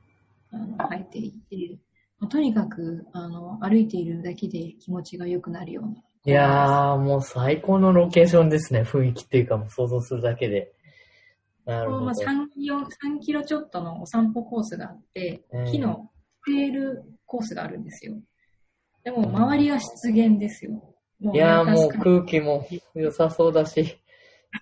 [0.53, 1.79] あの生えていて、
[2.19, 6.03] まあとにかくあの歩いているだけで気持ちが良くなるような。
[6.25, 8.83] いやー、もう最高のロケーションですね。
[8.83, 10.73] 雰囲気っていうか、もう想像するだけで。
[11.65, 12.05] なるほど。
[12.05, 16.11] まあ、3, キロ3キロちょっとのお散歩コースがあってうん、木の
[16.45, 18.15] テールコースがあるんですよ。
[19.05, 20.73] でも、周りは湿原ですよ。
[21.21, 23.99] もいやーもう空気も良さそうだし、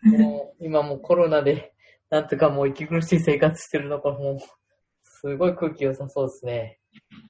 [0.02, 1.72] もう今もうコロナで、
[2.10, 4.38] なんとかもう息苦しい生活してるのかもう、
[5.24, 6.78] すごい空気良さそうですね。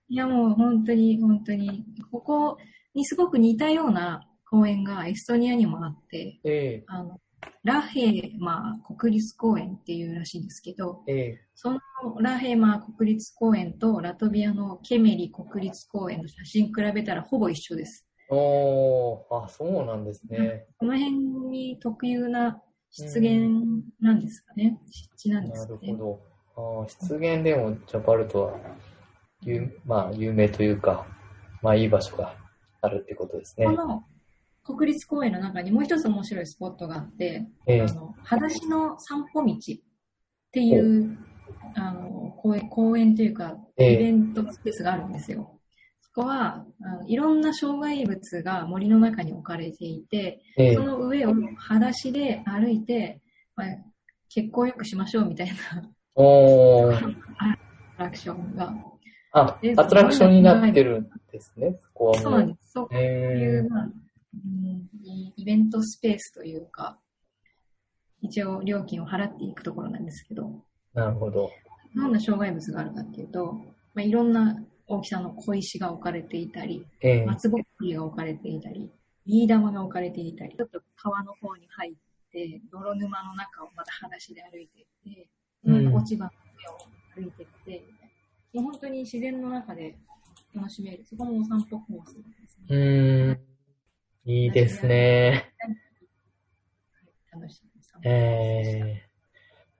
[0.08, 2.58] いや、もう本当に、本当に、ここ
[2.92, 7.20] にすごく似たような公園がエストニアにもあって、えあの、
[7.62, 11.78] ラヘーマー国立公園っていうらしいんですけど、ええその
[12.18, 18.08] ラヘーマー国立公園とラトビアのケメリ国立公園の写真比べたらほぼ一緒です。
[18.28, 20.66] えおー、あ、そうなんですね。
[20.78, 23.34] この辺に特有な湿原
[24.00, 24.80] なんですかね。
[24.90, 25.92] 湿地なんでなすかね。
[25.92, 26.33] るほど。
[26.56, 28.58] あー湿原でもジャパルトは、
[29.42, 31.06] 有まあ、有名というか、
[31.62, 32.34] まあいい場所が
[32.80, 33.72] あるってことですねこ。
[33.72, 34.04] の
[34.64, 39.58] 国立公園の中にもう一つ面白いスポットがあって、ええあの、裸足の散歩道っ
[40.52, 41.18] ていう、
[41.74, 45.60] あの、公園、公園というか、ええイベントスペースがあるんですよ。
[46.00, 53.20] そこは、あのいろんな障害物が森の中に置かれていて、ええその上を裸足で歩いて、
[53.56, 53.68] まあ、
[54.30, 55.54] 血行よくしましょうみたいな
[56.14, 57.08] おー、アト
[57.98, 58.74] ラクションが。
[59.32, 61.76] あで、アトラクションになってるんですね。
[61.80, 62.18] そこは。
[62.18, 62.72] そうなんです。
[62.72, 63.88] そういえう、まあう
[64.36, 66.98] んイイベントスペースというか、
[68.20, 71.50] 一応料金を払っていくところなんですけど、ー、なるほど。
[71.94, 73.52] どんな障害物があるかっていうと、
[73.94, 74.56] まあ、いろんな
[74.86, 78.90] 大きさの小石が置かれていたり、ええ松ぼっくりが置かれていたり、
[79.26, 81.94] ビー玉が置かれていたり、ちょっと川の方に入っ
[82.32, 85.28] て、泥沼の中をまた裸足で歩いていって、
[85.66, 86.30] うん落ち葉の
[87.16, 87.84] 上を歩いていって、
[88.52, 89.96] もう本当に自然の中で
[90.54, 91.04] 楽しめる。
[91.04, 92.66] そこもお散歩コースですね。
[92.68, 93.40] うーん。
[94.26, 95.52] いいですね。
[97.32, 97.92] 楽しみです。
[98.04, 99.02] え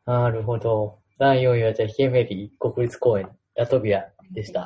[0.07, 0.99] ー、なるほど。
[1.18, 4.61] 第4位はじゃあ、ヒエメリ国立公園、ラトビアでした。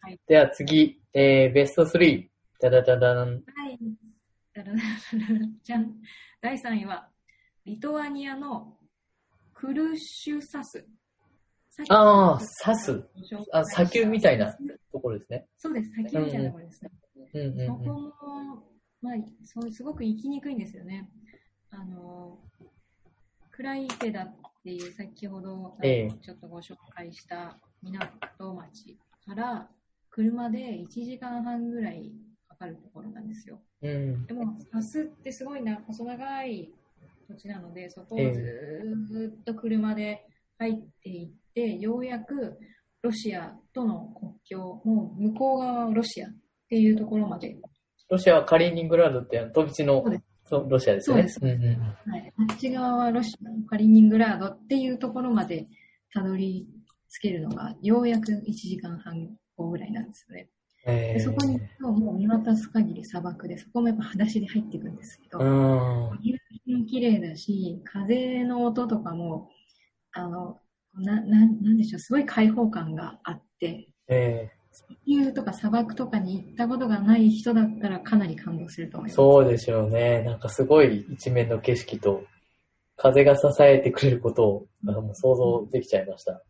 [0.00, 2.28] はいでは次、えー、ベスト3。
[2.60, 3.28] ダダダダン。
[3.28, 3.34] は
[3.70, 3.78] い。
[4.54, 4.80] だらだら
[5.62, 5.94] じゃん。
[6.40, 7.08] 第3位は、
[7.64, 8.76] リトアニアの
[9.54, 10.86] クルシュサス。
[11.88, 13.08] ああ、サス。
[13.52, 14.54] あ、あ砂丘みたいな
[14.92, 15.46] ところですね。
[15.56, 16.90] そうです、砂丘みたいなところですね。
[17.34, 17.66] うんうんうん。
[17.66, 18.12] そこも、
[19.00, 21.08] まあ、そうすごく行きにくいんですよね。
[21.70, 22.38] あの、
[23.50, 29.68] クライペダっていう先ほど、ええちょっとご紹介した港町から
[30.10, 32.12] 車で1時間半ぐらい
[32.48, 33.60] かかるところなんですよ。
[33.82, 34.26] うん。
[34.26, 36.70] でも、ハスってすごいな、細長い
[37.26, 40.26] 土地なので、そこをずーっと車で
[40.58, 42.58] 入っていって、ようやく
[43.02, 46.30] ロシアとの国境、もう向こう側はロシアっ
[46.68, 47.56] ていうところまで
[48.08, 50.04] ロシアはカリーニングラードって飛び地の
[50.46, 51.28] そうロシアですよね。
[51.28, 52.32] そうですんうんうんはい。
[52.50, 55.66] あっち側はロシアのカリーニングラードっていうところまで
[56.12, 56.68] たどり
[57.10, 60.48] 着けるのが、ようやく1時間半後ぐらいなんですよね。
[60.86, 66.18] えでそこに行くともう見渡す限り砂漠で、そこもやっぱ裸足で入っていくんですけど、ー、うん。
[66.22, 69.50] 夕日も綺麗だし、風の音とかも、
[70.12, 70.60] あの、
[70.94, 74.50] な、ななんでしょう、すごい開放感があって、え
[75.06, 79.16] 石油とか砂漠とかに行ったことがない人だったらかなり感動すると思いー、ます。
[79.16, 80.22] そうでしょうね。
[80.22, 82.24] なんかすごい一面の景色と、
[82.96, 86.42] 風が支えてくれることを、なん想像できちゃいました。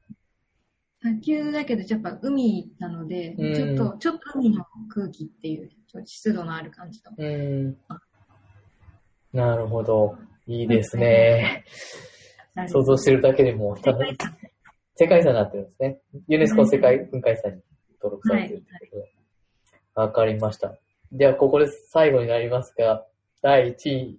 [1.04, 7.10] 砂丘だけど、やっぱ海なので、うんちょっと、ちょっと海の空気っていう、ちょっと湿度のある感じと。
[7.14, 7.76] うん。
[9.30, 10.16] なるほど。
[10.46, 11.64] いいですね。
[12.68, 13.82] 想像してるだけでも世
[15.08, 16.00] 界遺産になってるんですね。
[16.28, 17.62] ユネスコ世界文化遺産に
[18.00, 19.14] 登録されてるということで。
[19.94, 20.74] わ、かりました。
[21.12, 23.04] では、ここで最後になりますが、
[23.42, 24.18] 第1位に。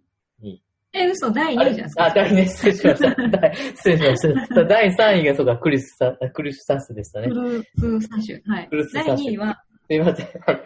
[0.98, 2.06] え、嘘、第2あれ位じゃないですか。
[2.06, 3.28] あ、第2位、失礼しました。
[3.30, 4.64] 第失礼しました。
[4.66, 7.34] 第3位がそうか、クリスサ、クリスサスでしたねク。
[7.34, 8.42] ルーサシュ。
[8.50, 8.86] はいクル。
[8.86, 10.26] スサ第シュ2位は、すいません。
[10.26, 10.64] はい。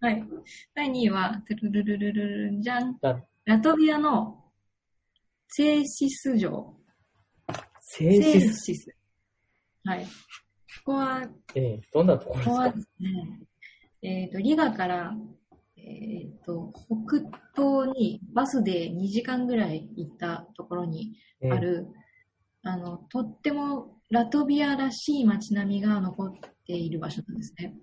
[0.00, 0.24] はい。
[0.74, 2.98] 第2位は、トゥルルルルルルンじゃん。
[3.02, 4.44] あラトビアの
[5.48, 6.74] セーシス城。
[7.80, 8.64] セーシス？
[8.64, 8.94] シス。
[9.84, 10.04] はい。
[10.04, 11.22] ここは、
[11.54, 12.50] ええどんなところですか？
[12.50, 13.40] ここはですね、
[14.02, 15.14] えっ、と、リガから、
[15.86, 17.18] えっ、と、北
[17.54, 21.88] 東にバスで2時間ぐらい行ったところにええある、
[22.62, 26.32] あの、とってもラトビアらしい街並みが残っ
[26.66, 27.74] ている場所なんですね。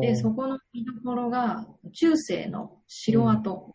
[0.00, 3.74] で、そこの見どころが、中世の城跡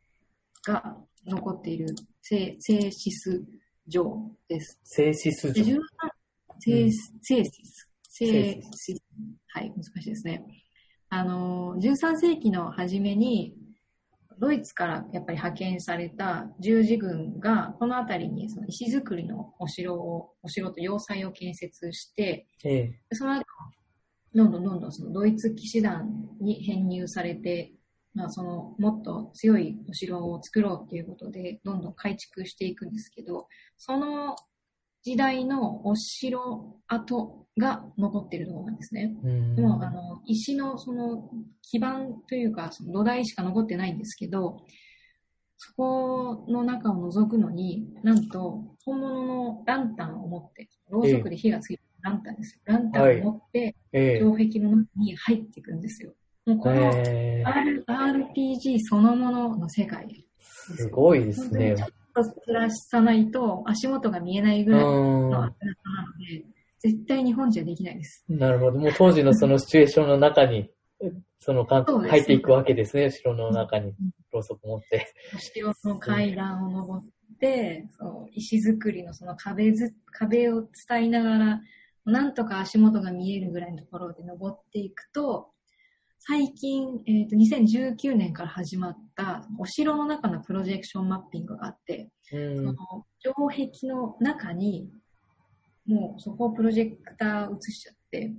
[0.66, 1.88] が残っている
[2.22, 3.44] セセーシス
[3.90, 4.80] 城です。
[4.84, 5.78] セーシスで、城。
[5.78, 5.82] 13
[6.60, 7.90] セシス。
[8.10, 9.04] セシス。
[9.48, 10.46] はい、難しいですね。
[11.10, 13.56] あの、13世紀の初めに、
[14.40, 23.00] ドイツからやっぱり派遣された十字軍が、この辺りにその石造りのお城を、お城と要塞を建設して、ええ。
[23.10, 23.46] でその後、
[24.34, 26.10] どんどんどんどんそのドイツ騎士団
[26.42, 27.74] に編入されて、
[28.14, 34.36] まあそのもっと強いお城を作ろうっていうことで、どんどん改築していくんですけど、その
[35.06, 39.16] 時代のお城跡が残っているところなんですね。
[39.24, 41.30] うんもうあの石のその
[41.62, 44.64] 基盤というかその土台しか残ってないんですけど、
[45.58, 52.62] そこの中を覗くのに、なんと本物のランタンを持って、ろうそくで火がついてるランタンですよ。
[52.66, 56.14] ランタンを持って、ええ城壁の中に入っていくんですよ。
[56.48, 61.76] もうこのええ R RPG そのものの世界ですすごいですね。
[61.78, 65.52] ちょっと照らさないと足元が見えないぐらいの明るさなの
[66.18, 66.46] で、
[66.80, 68.24] 絶対日本じゃできないです。
[68.30, 68.80] なるほど。
[68.80, 70.70] もう当時のそのシチュエーションの中に、
[71.40, 73.12] そのかんそうです入っていくわけですね。
[73.12, 73.94] 城の中に、
[74.32, 75.14] ろうそく持って。
[75.36, 81.62] お城の階段を登って、そう石造りのその壁ず壁を伝いながら、
[82.06, 85.50] なんとか足元が見えるぐらいのところで登っていくと、
[86.28, 92.56] 最近、えっと2019年から始まったお城の中のプロジェクションマッピングがあって、うん。
[92.56, 92.76] その
[93.20, 94.90] 城壁の中に、
[95.86, 98.34] もうそこをプロジェクター映しちゃって、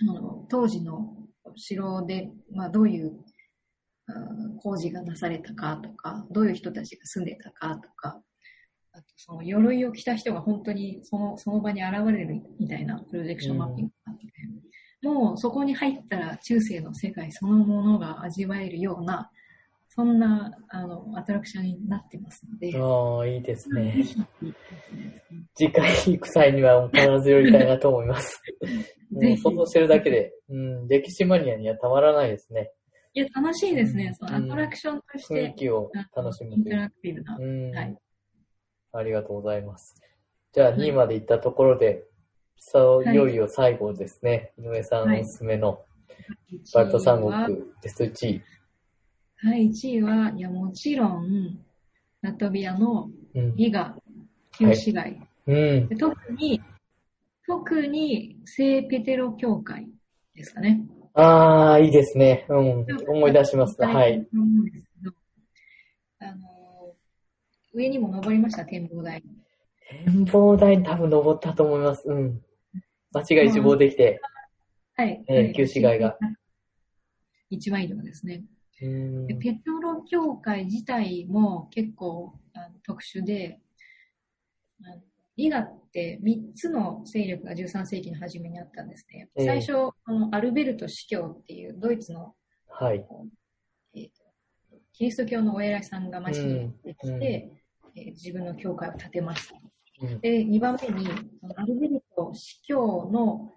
[0.00, 1.14] あの当時の
[1.54, 3.12] 城で、まあ、どういう
[4.60, 8.20] 工事がなされたかとか、どういう人たちが住んでたかとか、
[8.90, 14.26] あとその鎧を着た人が本当にそのその場に現れるみたいなプロジェクションマッピングがあって、
[15.02, 19.30] もうそこに入ったら中世の世界そのものが味わえるような、
[19.88, 24.02] そんなあのアトラクションになってますので、ああ、いいですぜね。
[24.02, 24.16] ひ
[25.54, 28.42] 次回行く際には必ず寄りたいなと思います。
[29.10, 32.72] もう想像してるだけで、うん、歴史マニアにはたまらないですね。
[33.14, 34.06] いや、楽しいですね。
[34.06, 36.76] うんそのアトラクションとして雰囲、気を楽しむインタ。
[36.76, 37.36] ラクティブな。
[37.36, 37.96] うんはい
[38.90, 39.94] ありがとうございます。
[40.52, 42.04] じゃあはい2位まで行ったところで、
[42.58, 44.52] そうはいいよいよ最後ですね。
[44.58, 45.84] 井上さんはいおすすめの
[46.74, 48.42] バルト三1位は国ベスト1位。
[49.40, 51.58] はい、1位は、いや、もちろん、
[52.22, 53.54] ラトビアのうん。
[53.54, 53.94] リガ
[54.50, 55.20] 旧市街。
[55.46, 55.96] うんで。
[55.96, 56.60] 特に、
[57.46, 59.88] 特に聖ペテロ教会
[60.34, 60.84] ですかね。
[61.14, 62.46] ああ、いいですね。
[62.48, 62.86] うん。
[63.08, 63.80] 思い出します。
[63.80, 64.26] はい。。
[66.18, 66.94] あの、
[67.72, 69.22] 上にも登りました、展望台。
[70.04, 72.08] 展望台に多分登ったと思います。
[72.08, 72.42] うん。
[73.12, 74.20] 街が一望できて。
[74.96, 75.24] はい。
[75.28, 76.16] えーはい旧市街が。
[77.50, 78.44] 一枚色ですね。
[78.82, 83.60] うんでペトロ教会自体も結構あの特殊で、
[85.36, 89.28] リガって3つの勢力が13世紀の初めにあったんですね。
[89.36, 92.34] ええ最初、あのアルベルト司教っていうドイツの、
[92.68, 93.04] はい。
[93.94, 94.28] えーと
[94.92, 97.58] キリスト教のお偉いさんが町にやってきて、うんえー
[98.12, 99.56] 自分の教会を建てました。
[100.02, 100.20] うん。
[100.20, 101.08] で、2番目に、
[101.56, 103.52] アルベルト司教の、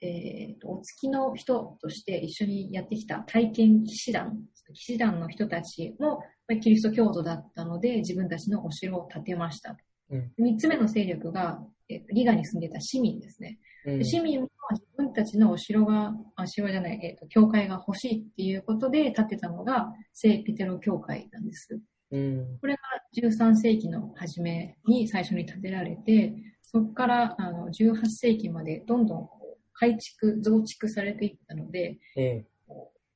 [0.00, 4.38] えーとお付きの人として一緒にやってきた体験騎士団、
[4.74, 9.76] 騎士団の人たちもまあキリスト教徒だったので、自分たちのお城を建てました。
[10.10, 13.58] うん3つ目の勢力が、えーとリガに住んでた市民ですね。
[13.86, 21.80] うんで市民は自分たちのお城が、あ、城じゃない、えっ、と、教会が欲しいっていうことで建てたのが聖ピテロ教会なんです。
[22.12, 22.58] うん。
[22.60, 22.80] これが
[23.16, 26.34] 13世紀の初めに最初に建てられて、
[26.72, 29.28] そこからあの18世紀までどんどん
[29.74, 32.46] 改築、増築されていったので、ええ。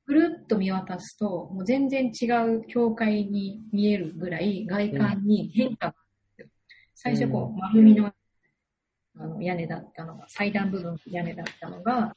[0.05, 5.95] ぐるっと見渡すと、もう全然違う教会に見えるぐらい外観に変化が
[6.37, 6.51] ある。
[6.93, 8.13] 最初こうんう丸みの
[9.19, 12.15] あの屋根だったのが、祭壇部分の屋根だったのが、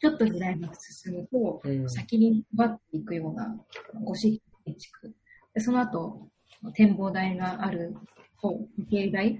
[0.00, 3.54] ちょっと時代が進むと、うん先に奪っていくような
[4.02, 5.14] ゴシック建築。
[5.54, 6.28] でその後、
[6.74, 7.94] 展望台がある
[8.36, 9.38] 方、時計台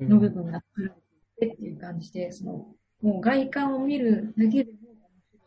[0.00, 2.52] の部分が作られていってっていう感じで、その、
[3.02, 5.40] もう外観を見るだけでも面白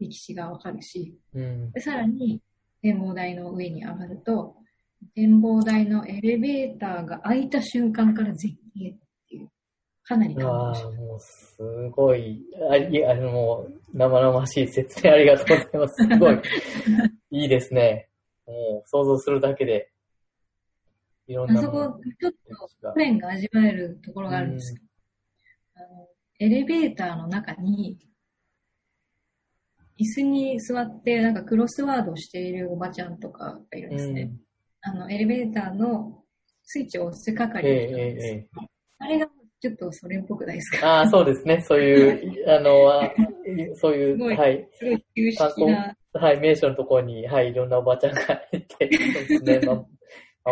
[0.00, 1.70] い歴史がわかるし、うん。
[1.72, 2.40] でさらに
[2.82, 4.56] 展望台の上に上がると、
[5.14, 8.96] 展望台のエレベーターが開いた瞬間から絶景っ
[9.28, 9.48] ていう、
[10.02, 16.04] かなり感動しああ、もうすごい、あいあの、もう生々しい説明ありがとうございます。
[16.04, 16.40] すごい、
[17.30, 18.08] いいですね。
[18.46, 19.90] もう想像するだけで、
[21.28, 24.80] いろんなものそこ、ちょっとが不便が味わえるところがあるんですよ。
[25.76, 26.08] あの
[26.40, 27.98] エレベーターの中に、
[29.98, 34.30] 椅子に座ってなんかクロスワードをしているおばちゃんとかがいるんですね。
[34.80, 36.22] あの、エレベーターの
[36.62, 38.26] スイッチを押す係の人です。
[38.26, 38.48] えええ
[39.00, 39.28] あれが
[39.60, 40.86] ちょっとそれっぽくないですか？
[40.86, 41.60] ああ、そうですね。
[41.60, 43.12] そういう、 あの、あ
[43.74, 45.74] そういう、はい、すごい
[46.12, 48.20] はい、名所のところに、はい、いろんなおばちゃんが
[48.52, 49.84] いて、そうですね、ま、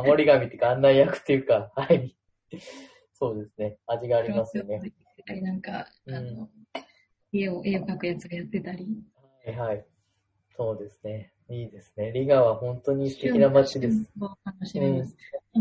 [0.02, 2.14] 守り神っていうか案内役っていうか、 はい。
[3.12, 3.78] そうですね。
[3.86, 4.80] 味がありますよね。
[5.42, 6.50] なんか、うんあの、
[7.32, 8.86] 絵を、絵を描くやつがやってたり。
[9.46, 9.84] はい、はい。
[10.56, 11.32] そうですね。
[11.48, 12.12] いいですね。
[12.12, 14.10] リガは本当に素敵な街です。。
[14.44, 15.16] 楽しめます。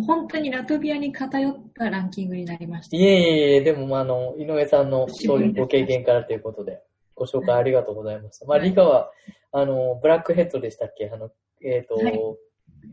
[0.06, 2.98] 本当にラトビアに偏ったランキングになりました。
[2.98, 5.08] いえいえいえ、でも、まあ、あの、井上さんの
[5.56, 6.82] ご経験からということで、
[7.14, 8.46] ご紹介ありがとうございました。
[8.46, 9.12] まあ、はいリガは、
[9.52, 11.10] あの、ブラックヘッドでしたっけ？
[11.10, 11.32] あの、
[11.64, 12.20] えっ、と、はいえ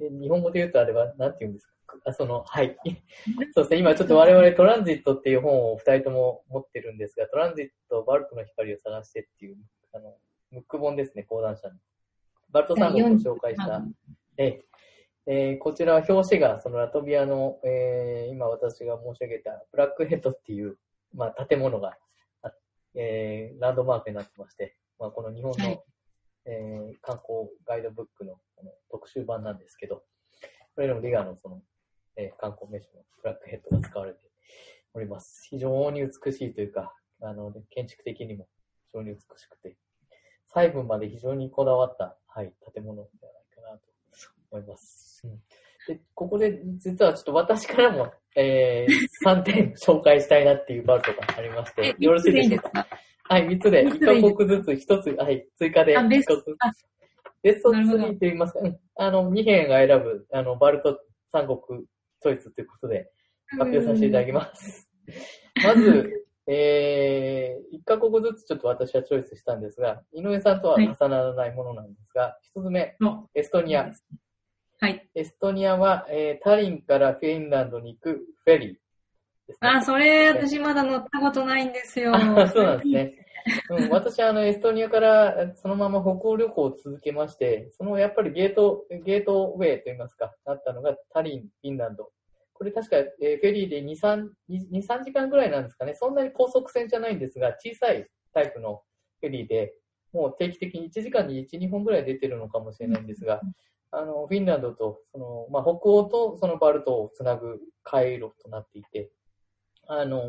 [0.00, 1.96] 日本語で言うとあれは、なんて言うんですか？
[2.04, 2.76] あその、はい。
[3.54, 3.78] そうですね。
[3.78, 9.56] 今ちょっと我々トランジットっていう本を二人とも持ってるんですが、トランジット、バルトの光を探してっていう、
[9.92, 10.16] あの、
[10.50, 11.74] ムック本ですね、講談社の。
[12.50, 13.82] バルト三国を紹介した、
[14.36, 14.64] ええ
[15.24, 20.76] えーこちらは表紙がそのラトビアの、えー今私が申し上げたブラックヘッドっていう、
[21.14, 21.96] まあ、建物が、
[22.42, 22.52] あ
[22.94, 25.80] えーランドマークになってまして、まあ、この日本の、はい
[26.46, 30.02] えー観光ガイドブックのこの特集版なんですけど、
[30.74, 31.62] これでもリガのその、
[32.16, 34.18] えー観光名所のブラックヘッドが使われて
[34.94, 35.46] おります。
[35.50, 38.48] 非常に美しいというか、あの、建築的にも
[38.86, 39.76] 非常に美しくて、
[40.48, 43.82] 細部まで非常にこだわった、はい、建物ではないかなと
[44.50, 45.22] 思います。
[45.24, 45.40] うん
[45.88, 48.92] でここで実はちょっと私からも、えー、
[49.28, 52.70] 3点紹介したいなっていうバルトがありまして、よろしいでしょうか？
[52.70, 52.86] か？
[53.24, 54.34] はい、3つで、1三つでいいです。
[54.34, 56.34] カ国ずつ1つ、はい、追加であベスト。
[56.36, 56.92] 一つ。
[57.42, 58.78] ベストなるほど3と言いますか、うん。
[58.96, 61.00] あの、2編が選ぶ、あの、バルト
[61.32, 61.84] 三国
[62.20, 63.10] チョイスということで、
[63.58, 64.88] 発表させていただきます。
[65.64, 73.92] まず、えー、1カ国ずつちょっと私はチョイスしたんですが、井上さんとは重ならないものなんですが、1つ目、のエストニア。
[74.80, 75.08] はい。
[75.14, 78.76] エストニアは、えータリンからフィンランドに行くフェリー。
[79.60, 82.14] あ、それ、私まだ乗ったことないんですよ。
[82.14, 83.18] あそうなんですね。
[83.70, 92.10] うん、私はあのエストニアからそのまま北欧旅行を続けまして、そのやっぱりゲート、ゲートウェイといいますか、なったのがタリン、フィンランド。
[92.52, 95.94] これ確か、えーフェリーで2、3、2、3時間ぐらいなんですかね。
[95.94, 98.82] そんなに高速船じゃないんですが、小さいタイプの
[99.20, 99.74] フェリーで、
[100.12, 103.40] もう定期的に1時間に1、2本ぐらい出てるのかもしれないんですが、
[103.90, 109.10] あの、フィンランドと、その、まあ、北欧とそのバルトをつなぐ回路となっていて、
[109.86, 110.22] あの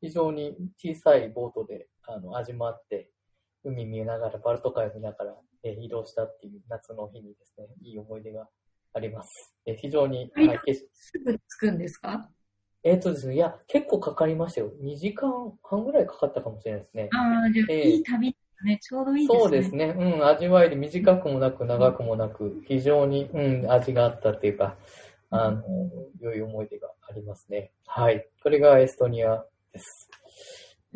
[0.00, 3.10] 非常に小さいボートで、あの、味もあって、
[3.64, 8.46] 海見ながら、バルト海を見ながら、えー移動したっていう夏の日にですね、いい思い出が
[8.92, 9.54] あります。
[9.66, 10.60] えー非常に、はい
[10.92, 12.28] すぐ着くんですか？
[12.82, 14.70] えっ、とですね、いや、結構かかりましたよ。
[14.82, 17.08] 2時間半ぐらいかかったかもしれないですね。
[17.12, 18.78] ああ、じゃあ、ええいい旅だね。
[18.82, 19.40] ちょうどいいですね。
[19.40, 19.94] そうですね。
[19.98, 24.76] うん、味わいで短くもなく長くもなく、非常に、うん、味があったっていうか、
[25.30, 25.62] あの、
[26.20, 27.72] 良い思い出がありますね。
[27.86, 28.28] はい。
[28.42, 30.08] これがエストニアです。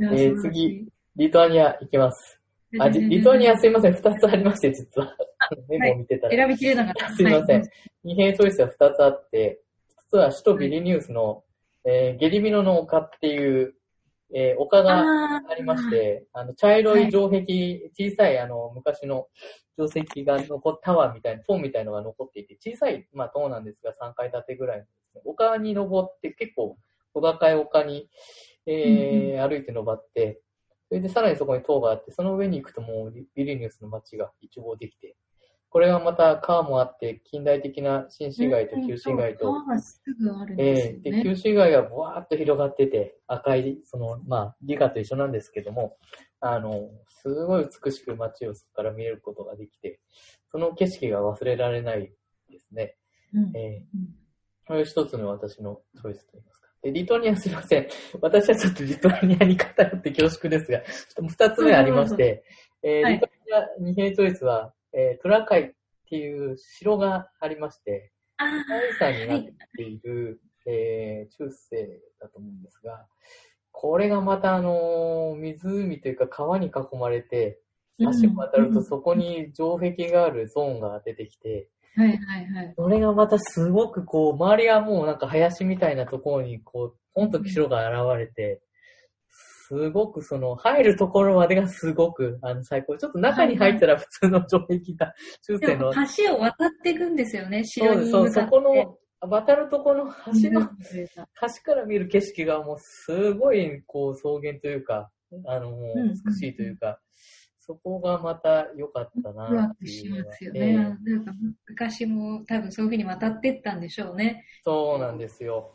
[0.00, 2.40] えー次リトアニア行きます。
[2.78, 5.16] あ、じリトアニアすいません、二つありまして、実は。
[5.68, 6.36] メモを見てたら。
[6.36, 7.14] 選びきれなかった。
[7.14, 7.70] すいませんはい。
[8.04, 9.60] 二兵チョイスは2つあって、
[9.96, 11.42] 1つは首都ビリニュースの、
[11.84, 13.74] えーゲリミノの丘っていう、
[14.34, 19.28] えー丘があありまし、て、あの、茶色い城壁、小さいあの、昔の
[19.76, 24.86] 城壁が残っタワーみたいな、塔みたいのが残っていて、小さい、まあ、塔なんですが、3階建てぐらいね、
[25.24, 26.76] 丘に登って、結構、
[27.14, 28.08] 小高い丘に、
[28.66, 30.40] えー歩いて登って、
[30.88, 35.16] それでさらにそこに塔があって、その上に行くともうビビリニュースの街が一望できて、
[35.70, 41.22] これはまた川もあって、近代的な新市街と旧市街と、川がすぐあるんですよえ。
[41.22, 45.96] 旧市街がブワーっと広がってて、赤い、その、まあ、理科と一緒なんですけども、
[46.40, 50.00] あの、すごい美しく街をそこから見えることができて、
[50.50, 52.12] その景色が忘れられない
[52.50, 52.96] ですね。
[53.34, 54.18] うんええうん
[54.68, 56.68] これ一つの私のチョイスといいますか。
[56.82, 57.88] で、リトニアすいません。
[58.20, 62.44] 私はちょっとリトニアに偏って恐縮ですが、ちょっと二つ目ありまして、
[62.82, 65.72] えーはいリトニア二兵チョイスは、えートラカイっ
[66.08, 73.06] ていう城がありまして、あ世界遺産になっている、えー中世だと思うんですが、
[73.72, 78.74] これがまたあのー湖というか川に囲まれて、ー橋を渡るうん。
[78.74, 82.74] とそこに城壁があるゾーンが出てきて、はいはいはい。
[82.76, 88.62] それがまたすごくこう、周りはもうなんか林みたいなところにこう、ポンと城が現れて、
[89.68, 92.96] すごくその、入るところまでがすごく、あの、最高。
[92.96, 95.12] ちょっと中に入ったら普通の城壁が、
[95.42, 98.30] 中世の橋を渡っていくんですよね、城そうそう。
[98.30, 105.10] そこの、渡るとこの橋の、うん橋から見る景色がもうすごい、こう、草原というか、
[105.46, 106.98] あの、もう美しいというか、
[107.58, 110.60] そこがまた良かったなっていうのがますよね。
[110.60, 111.32] ええなんか
[111.68, 114.46] 昔も多分そういうふうに渡ってったんでしょうね。
[114.64, 115.74] そうなんですよ。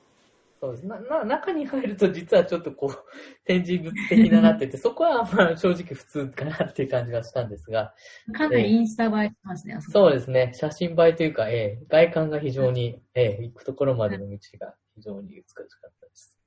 [0.63, 0.87] そうです。
[0.87, 2.95] な、な、中に入ると実はちょっとこう、
[3.43, 7.93] 展示物的ななってて、そこはまあ正直普通かなっていう感じがしたんですが、
[8.33, 10.53] かなりインスタ映えしますね、あそうですね。
[10.55, 16.39] 写真映えというか、ええ外観が非常に、ええ行くところまでの道が非常に美しかったです。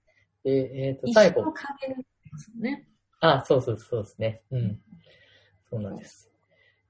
[0.45, 1.53] で、えっ、と、最後
[2.59, 2.89] ね。
[3.21, 4.41] あ、そうそうそうですね。
[4.51, 4.81] うん。
[5.69, 6.31] そうなんです。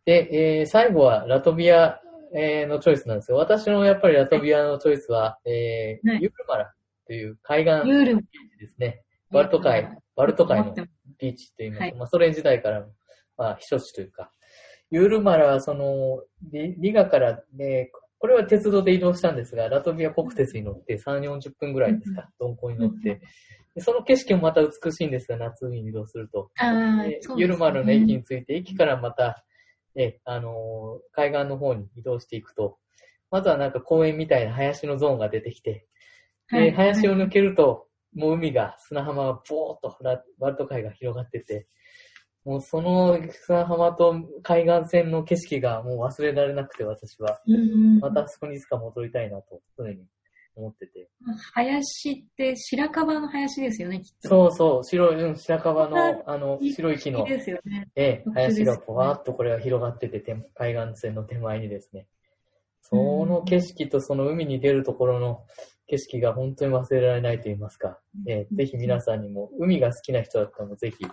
[0.04, 2.00] で、えー最後はラトビア、
[2.32, 3.36] えーのチョイスなんですよ。
[3.36, 6.72] 私のやっぱりラトビアのチョイスは、えーはいユールマラ
[7.06, 7.88] という海岸
[8.58, 9.02] ですね。
[9.30, 10.74] バルト海、バルト海の
[11.18, 11.94] ビーチといいますか、はい。
[11.94, 12.86] まあ、ソ連時代からの、
[13.36, 14.30] まあ、避暑地というか、
[14.90, 23.20] ユールマラはその、リリガからね、これは鉄道で移動したんですが、ラトビア国鉄に乗って3、40分ぐらいですか、鈍行に乗って、
[23.74, 26.50] でその景色もまた美しいんですが、夏に移動すると。
[27.36, 27.40] ね。
[27.40, 29.44] ユルマルの駅に着いて、駅からまた、
[29.96, 32.78] え、あのー海岸の方に移動していくと、
[33.30, 35.84] まずはなんか公園みたいな林のゾーンが出てきて、で、
[36.48, 41.66] はい林を抜けると、もう海が、砂浜がボーっとラバルト海が広がってて、
[42.44, 47.40] もうその砂浜と海岸線の景色がもう忘れられなくて私は、
[48.00, 50.06] またあそこにいつか戻りたいなと常に
[50.54, 51.08] 思ってて。
[51.54, 54.28] 林って白樺の林ですよね、きっと。
[54.28, 57.88] そうそう、白い、うん、白樺の、あの、白い木のですよね。
[57.96, 62.06] ええ、林がぽわーっとこれが広がってて、手海岸線の手前にですね。
[62.80, 65.44] その景色とその海に出るところの
[65.86, 67.98] 景色が本当に忘れられないと言いますか。
[68.26, 71.12] ええ、ぜひ皆さんにも、海が好きな人だったらぜひ行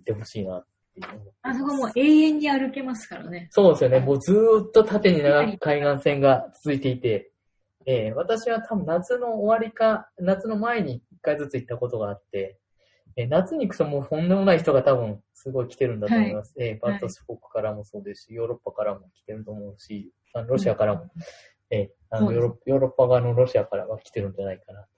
[0.00, 1.02] ってほしいなってい
[1.42, 3.48] あそこもう永遠に歩けますからね。
[3.50, 4.00] そうですよね。
[4.00, 7.30] もうずーっと縦に長く海岸線が続いていて、
[7.86, 12.58] えー私は多分夏の終わりか、夏の前に一回ずつ行ったことがあって、
[13.16, 16.54] えー夏に行くともうとんでもない人が多分すごい来てるんだと思います。
[16.58, 21.10] えーバルト諸国からもそうですし、ヨーロッパからも来てると思うし、あのロシアからも、
[21.70, 24.88] えーあのヨーロッパ側のロシアからは来てるんじゃないかなと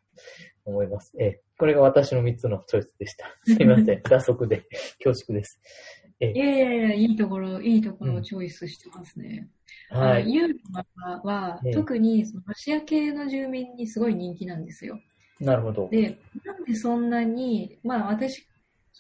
[0.66, 1.14] 思います。
[1.18, 3.36] えーこれが私の3つのチョイスでした。
[3.44, 4.02] すいません。
[4.02, 4.64] 脱足で
[5.02, 5.60] 恐縮です。
[6.20, 9.48] いやいやいや、いいところ、いいところをチョイスしてますね。
[9.88, 10.22] はい。
[10.22, 15.00] あのユーロはええ特にそのロシア系の住民にすごい人気なんですよ。
[15.40, 15.88] なるほど。
[15.90, 18.47] で、なんでそんなに、まあ私、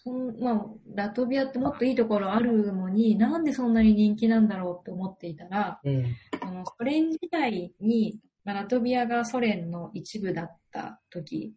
[0.04, 6.04] そんまあ、ラトビアってもっといいところあるのに、なんでそんなに人気なんだろうって思っていたら、うん。
[6.40, 11.54] あのソ連時代に、まあ、ラトビアがソ連の一部だった時、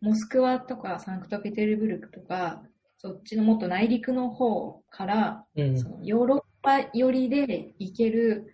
[0.00, 2.62] モスクワとかサンクトペテルブルクとか、
[2.98, 5.78] そっちのもっと内陸の方から、うん。
[5.78, 8.52] そのヨーロッパ寄りで行ける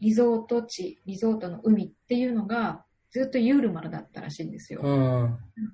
[0.00, 4.82] リゾート地、リゾートの海っていうのがずっとユールマルだったらしいんですよ。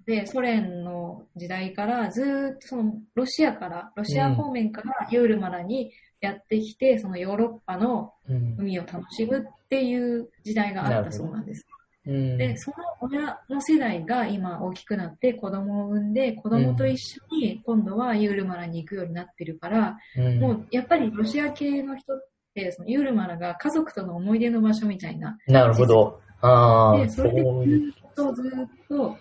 [0.06, 8.12] で、ソ連の時代からずっとそのロシアから、ロシア方面からユールマルにやってきて、うん、そのヨーロッパの
[8.58, 11.64] 海を楽しむっていう時代があったそうなんです。
[12.04, 19.98] で、その親の世代が今大きくなって子供を産んで、子供と一緒に今度はユールマラに行くようになってるから、
[20.40, 22.18] もうやっぱりロシア系の人っ
[22.54, 25.36] て、そのユールマラが家族との思い出の場所みたいな。
[25.46, 26.20] なるほど。
[26.40, 29.16] あで、それでずっとずっと、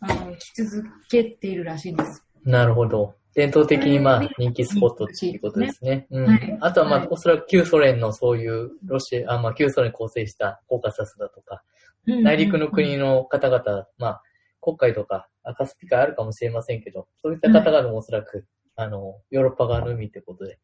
[0.00, 2.24] あの、来続けているらしいんです。
[2.44, 3.14] なるほど。
[3.34, 6.06] 伝統的にまあ人気スポットっていうことですね。
[6.10, 6.58] うん。
[6.60, 11.62] あとはまあおそらく旧ソ連のそういうロシア、あまあ旧ソ連構成したコーカサスだとか、
[12.06, 14.22] 内陸の国の方々、まあ
[14.60, 20.58] 国会とかアカスピカあるかもしれませんけど、そういった方々もおそらく、あの、ヨーロッパ側の海ってことで、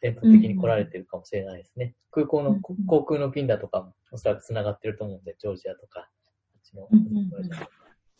[0.00, 1.94] 全国的に来られてるかもしれないですね。
[2.16, 6.08] うん、空港の、航空の便だとかも、おそらく繋がってると思うんで、ジョージアとか、
[6.70, 6.88] ちの、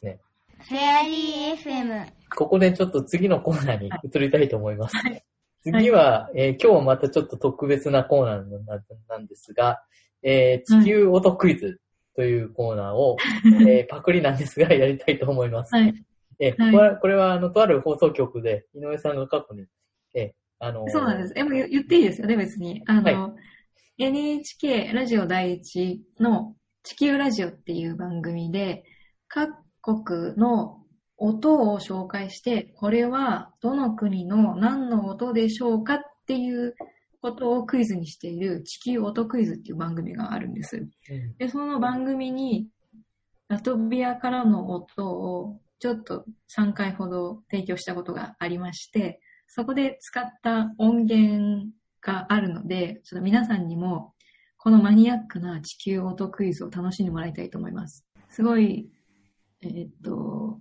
[0.02, 0.20] ね。
[0.58, 2.06] フェアリー FM。
[2.36, 4.96] ここでちょっと次のコーナーに移りたいと思います。
[4.96, 5.24] はい、
[5.62, 8.44] 次は、えー、今日はまたちょっと特別なコーナー
[9.08, 9.82] なんですが、
[10.22, 11.80] えー、地球音クイズ
[12.14, 15.74] というコーナーを、う、えー、パクリなんですが、やりたいと思います。
[15.74, 15.94] はい、
[16.38, 19.66] えー、はい、これは、あの、とある放送局で、井上さんが過去に、
[20.14, 21.32] えあのー、そうなんです。
[21.36, 22.82] え、も言っていいですよね、別に。
[22.86, 23.28] あの、は
[23.96, 28.84] い、NHK ラジオ第一の地球ラジオっていう番組で、
[29.26, 30.78] 各国の
[31.16, 36.74] 音を紹介して、これはどの国の何の音でしょうかっていう
[37.22, 40.88] ことをクイズにしている地球音クイズっていう番組があるんです。
[41.38, 42.68] で、その番組に
[43.48, 46.24] ラトビアからの音をちょっと
[46.56, 49.20] 3回ほど提供したことがありまして、
[49.52, 51.66] そこで使った音源
[52.00, 54.14] があるので、ちょっと皆さんにも、
[54.56, 58.06] このマニアックな地球音クイズを楽しんでもらいたいと思います。
[58.28, 58.88] すごい、
[59.62, 60.60] えー、っと、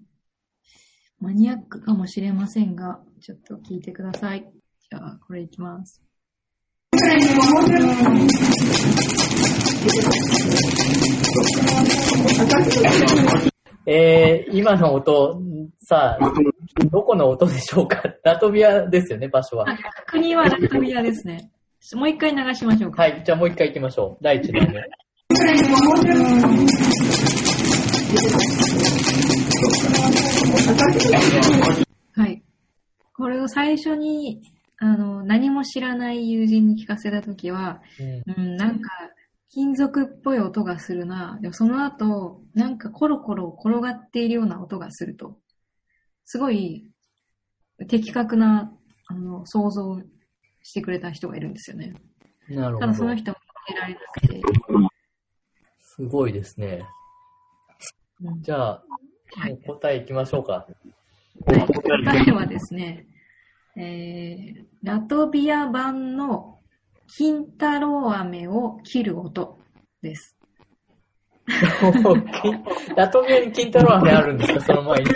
[1.19, 4.51] マニアックかもしれませんが、ちょっと聞いてください。
[4.89, 6.01] じゃあ、これいきます。
[13.85, 15.39] えー、今の音、
[15.77, 16.33] さあ、
[16.91, 18.03] どこの音でしょうか？
[18.23, 19.65] ラトビアですよね、場所は。
[20.07, 21.51] 国はラトビアですね。
[21.93, 23.03] もう一回流しましょうか。
[23.03, 24.23] はい、じゃあもう一回行きましょう。
[24.23, 24.79] 第一弾目。
[32.15, 32.43] はい。
[33.15, 34.41] これを最初に、
[34.77, 38.89] あの、何も知らない友人に聞かせたときは、うん、うん、なんか、
[39.51, 41.39] 金属っぽい音がするな。
[41.41, 45.37] でもその後、なんかコロコロ転がっているような音がすると。
[46.31, 46.87] すごい
[47.87, 48.71] 的確な
[49.07, 49.99] あの想像
[50.61, 51.95] してくれた人がいるんですよね。
[52.47, 52.85] なるほど。
[52.85, 54.41] ただその人も負けられなくて。
[55.81, 56.85] すごいですね。
[58.41, 58.83] じゃあ、
[59.47, 60.67] もう、答えいきましょうか。
[61.47, 63.07] はい、答えはですね、
[63.75, 66.59] えー、ラトビア版の
[67.07, 69.57] 金太郎飴を切る音
[70.03, 70.38] です。
[72.95, 75.11] ラトビアに金太郎飴あるんですか、その前に。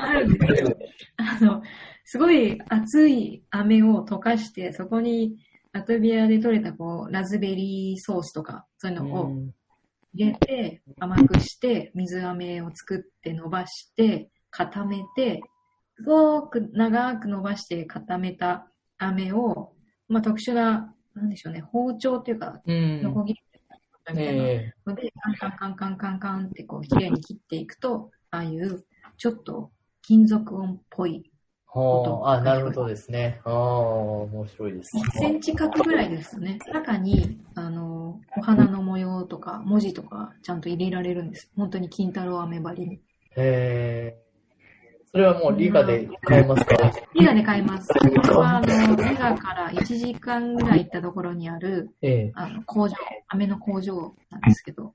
[0.00, 0.76] あるんですけど、
[1.16, 1.62] あの、
[2.04, 5.36] すごい熱い飴を溶かして、そこに
[5.72, 9.32] ラトビアで採れたこうラズベリーソースとか、そういうのを
[10.12, 15.40] 入れて、甘くして、水飴を作って伸ばして、固めて、
[15.96, 18.66] すごく長く伸ばして固めた
[18.98, 19.72] 飴を、
[20.08, 23.34] まあ、特殊な、なんでしょうね、包丁というか、のこぎ
[24.14, 24.42] たみたいな
[24.86, 28.84] ので、カンカンカンカンカンカンってこう、綺麗に切っていくと、ああいう
[29.16, 29.70] ちょっと
[30.02, 31.30] 金属音っぽい
[31.72, 33.40] 音あ、なるほどですね。
[33.44, 34.96] あ、面白いです。
[34.96, 36.58] 1センチ角ぐらいですね。
[36.72, 41.52] 中に、あの、お花の模様とか、文字とか、ちゃんと入れられるんです。
[41.56, 42.94] 本当に金太郎飴針に。
[42.96, 43.00] へ
[43.36, 44.29] え。
[45.12, 46.76] それはもうリガで買えますか？
[47.14, 47.88] リガで買えます。
[48.32, 52.94] こはあの、リガから1時間ぐらい行ったところにある、ええ、あの工場、
[53.28, 54.94] 飴の工場なんですけど。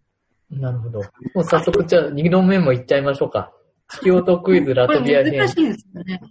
[0.49, 0.99] なるほど。
[1.33, 3.51] もう早速、じゃあ2度目も行っちゃいましょうか。
[3.89, 5.37] 月音クイズラトビア編。
[5.37, 6.21] 難しいですよね。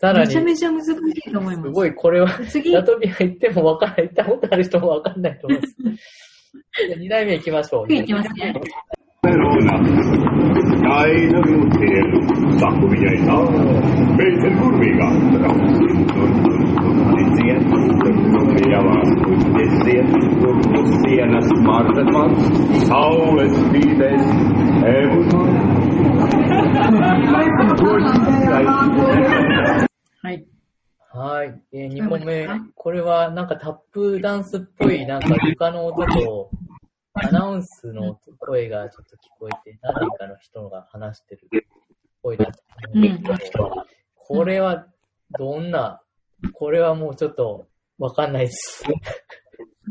[0.00, 0.26] さらに。
[0.26, 1.68] めちゃめちゃ難しいと思います。
[1.68, 4.08] すごい、これは、ラトビア行ってもわからない。
[4.08, 5.76] 行ったことある人もわかんないと思います。
[6.88, 7.92] じゃあ2代目行きましょう。
[7.92, 8.54] 行きますね。
[30.22, 30.46] はい。
[31.12, 31.60] はい。
[31.72, 32.48] えー、2目。
[32.74, 36.50] これはなんかタップダンスっぽい、なんか床の音と、
[37.14, 41.48] アナウンスの声がちょっと聞こえて、何人かの人が話してる
[42.22, 42.60] 声だと
[42.92, 43.70] 思うんですけど、
[44.16, 44.86] これは
[45.38, 46.02] どんな、
[46.54, 48.84] これはもうちょっとわかんないです。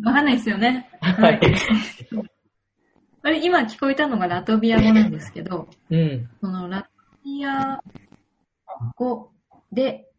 [0.04, 0.90] わかんないですよね。
[1.00, 1.40] はい。
[3.22, 6.30] あれ、今聞こえたのがラトビア語なんですけど、うん。
[6.42, 6.90] そのラト
[7.24, 7.80] ビア
[8.96, 9.32] 語
[9.72, 10.10] で、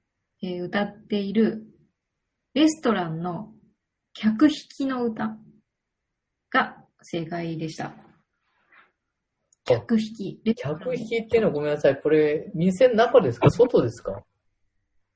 [0.43, 1.67] えー歌っている
[2.55, 3.53] レストランの
[4.15, 5.37] 客引きの歌
[6.51, 7.95] が正解でした。
[9.65, 10.55] 客引き。
[10.57, 12.01] 客引きっていうのはごめんなさい。
[12.01, 13.51] これ、店の中ですか？
[13.51, 14.23] 外ですか？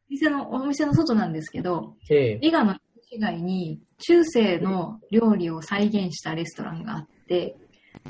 [0.09, 2.39] 店の、お店の外なんですけど、ええ。
[2.41, 2.76] 伊賀の
[3.11, 7.57] 市街に中世の料理を再現したレストランがあって、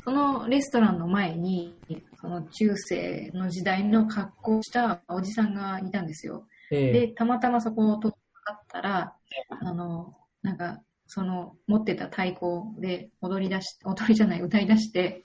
[0.03, 1.75] そのレストランの前に、
[2.21, 6.47] その中世の時代の格好をしたおじさんがいたんですよ。
[6.71, 6.91] ええ。
[6.91, 9.13] で、たまたまそこを通かったら、
[9.61, 10.81] あの、なんか、
[11.11, 15.23] その持ってた太鼓で踊り出し、踊りじゃない、歌い出して、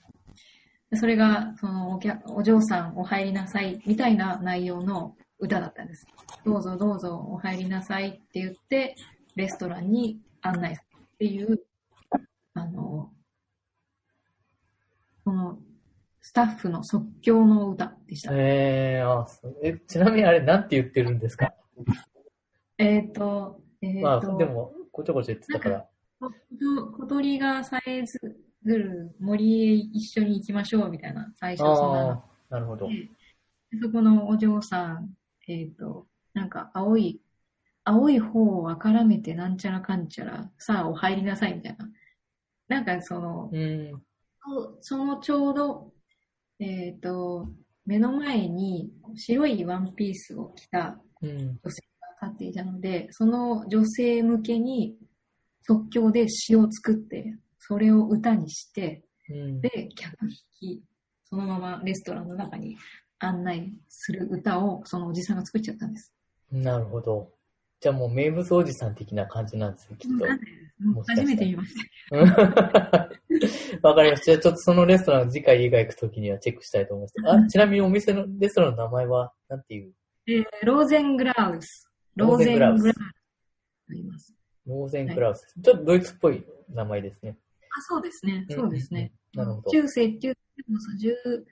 [0.89, 6.07] でそれが、そのお客、お嬢さんお入りなさい、みたいな内容の歌だったんです。
[6.43, 8.95] どうぞどうぞお入りなさいって言って、
[9.35, 11.61] レストランに案内するっていう、
[12.55, 13.11] あの、
[15.23, 15.59] その、
[16.21, 18.31] スタッフの即興の歌でした。
[18.33, 19.27] ええあ
[19.61, 21.53] え、ちなみにあれ、なんて言ってるんですか？
[22.79, 25.85] えっ、と、えっ、まあ、と、でも、こちょこちょ言ってたから。
[26.21, 26.31] 小
[26.93, 28.17] 小鳥がさえず
[28.63, 32.87] る森へ一緒に行きましょうみたいな、最初そんなのああ、なるほど。
[32.87, 33.09] で
[33.81, 35.09] そこのお嬢さん、
[35.49, 37.19] えっ、と、なんか青い、
[37.83, 41.89] 青い方をあからめてなんちゃらかんちゃら、さあお入りなさいみたいな。
[42.69, 44.01] なんかその、うん。
[44.79, 45.91] そのちょうど、
[46.59, 47.49] えっ、と、
[47.85, 51.59] 目の前に白いワンピースを着たうん。
[51.61, 51.81] 女性
[52.25, 54.95] が立っていたので、その女性向けに
[55.61, 59.61] 即興で詩を作って、それを歌にして、うん。
[59.61, 60.83] で、客引き、
[61.23, 62.77] そのままレストランの中に
[63.19, 66.13] 案内する歌をそのおじさんが作っちゃったんです。
[66.51, 67.31] なるほど。
[67.81, 70.25] じゃあもう名物おじさん的な感じなんですね、きっと。
[71.07, 71.73] 初めて見まし
[72.11, 73.09] た。
[73.87, 74.25] わかりました。
[74.25, 77.45] じゃあちょっとそのレストラン次回家が行くときにはチェックしたいと思います。
[77.45, 79.93] あ、ちなみにお店のレストランの名前は、なんていう？
[80.27, 81.91] えーローゼングラウス。
[82.15, 83.01] ローゼングラウスローゼンと
[83.89, 84.33] 言います。
[84.65, 85.53] ローゼンクラウス。
[85.63, 86.43] ちょっとドイツっぽい
[86.73, 87.37] 名前ですね。
[87.77, 88.45] あ、そうですね。
[88.49, 89.11] そうですね。
[89.35, 90.35] うんうんうんなるほど中世っていう
[90.69, 91.45] のは10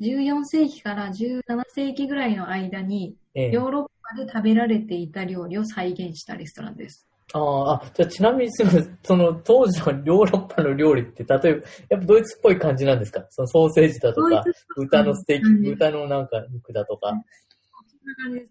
[0.00, 7.06] 14世紀から17世紀ぐらいの間に、ええヨーロッパで食べられていた料理を再現したレストランです。
[7.32, 11.46] ああ、あ、じゃあちなみにすみませんその当時のヨーロッパの料理って、例えば、
[11.90, 13.26] やっぱドイツっぽい感じなんですか？
[13.30, 14.44] そのソーセージだとか
[14.76, 17.12] 豚のステーキ、豚のなんか肉だとか。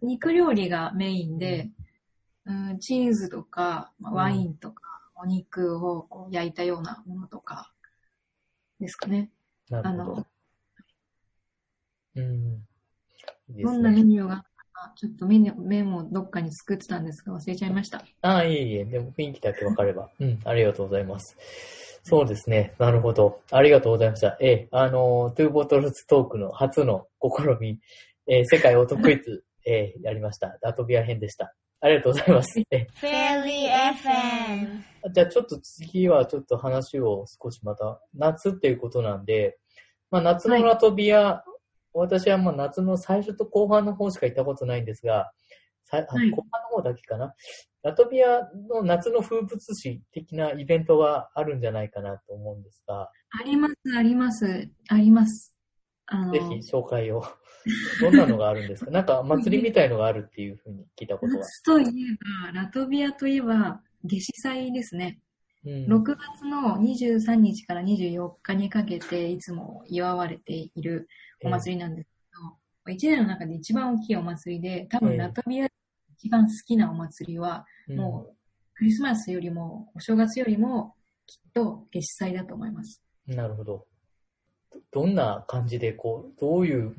[0.02, 1.70] 肉料理がメインで、
[2.46, 4.82] うん、チーズとか、まあワインとか、
[5.16, 7.72] お肉をこう焼いたようなものとか
[8.80, 9.32] ですかね。
[9.70, 10.28] なるほど。、
[12.16, 12.68] うん。
[13.50, 14.04] どんなメね。
[14.04, 14.48] ニューがあった
[14.90, 18.04] か、ちょっとメニュー、メモをどっかに作ってたんですが忘れちゃいました。
[18.22, 20.10] ああ、いえいえ、でも雰囲気だけわかれば。
[20.20, 21.36] うん、ありがとうございます。
[22.04, 22.74] そうですね。
[22.78, 23.42] なるほど。
[23.52, 24.38] ありがとうございました。
[24.40, 27.80] ええ、あの、トゥーボトルズトークの初の試み、
[28.28, 30.58] えー世界音クイズ、えーやりました。
[30.62, 31.54] ラトビア編でした。
[31.82, 32.60] ありがとうございます。
[32.72, 33.68] え Fairy
[35.04, 35.14] FM.
[35.14, 39.58] じゃあちょっと次はちょっと話を少しまた、夏っていうことなんで、
[40.10, 41.44] まあ夏のラトビア、
[41.94, 45.32] 私はまあ夏の最初と後半の方しか行ったことないんですが、
[45.90, 47.34] はい後半の方だけかな。
[47.84, 55.54] ラトビアの夏の風物詩的なイベントがあるんじゃないかなと思うんですが、あります、あります、あります。
[56.32, 57.24] ぜひ紹介を。
[58.02, 58.92] どんなのがあるんですか？
[58.92, 61.40] なんか祭りみたいのがあるっていうふうに聞いたことは。
[61.44, 61.88] 夏といえ
[62.46, 65.20] ば、ラトビアといえば、夏至祭ですね。
[65.66, 71.10] うん6月の23日から24日にかけていつも祝われている
[71.44, 72.10] お祭りなんです
[72.86, 75.74] けど、1年の中で一番大きいお祭りで、多ええ分ラトビアで
[76.18, 78.34] 一番好きなお祭りは、うんもう
[78.76, 80.94] クリスマスよりもお正月よりも
[81.26, 83.02] きっと夏至祭だと思います。
[83.26, 83.88] なるほど。
[84.72, 86.94] どどんな感じで、こう、どういう、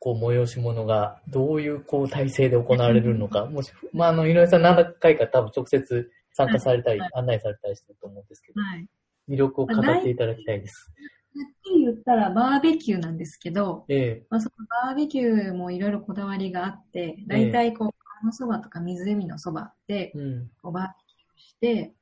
[0.00, 8.88] こう、催し物が、どういう、こう、体制で行われるのか、もし、まあ、あの、井上さん何回か多分直接参加されたり、はい案内されたりしてると思うんですけど、はい。
[9.28, 10.90] 魅力を語っていただきたいです。
[11.36, 17.88] はっきり言ったらバーベキューなんですけど、ええまあ、そのバーベキューもいろいろこだわりがあって、だいたいこう、
[18.20, 20.50] 川のそばとか湖のそばで、うん。
[20.62, 21.92] こうバーベキューして、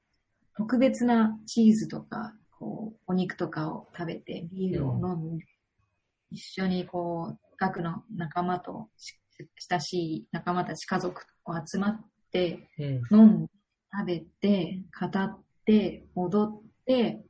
[0.56, 5.44] 特別なチーズとか、こう、お肉とかを食べて、ビールを飲んで、
[6.30, 9.14] 一緒にこう、学の仲間と、し
[9.70, 13.20] 親しい仲間たち家族と集まって、うん。
[13.20, 13.52] 飲んで、
[13.90, 17.20] 食べて、語って、踊って、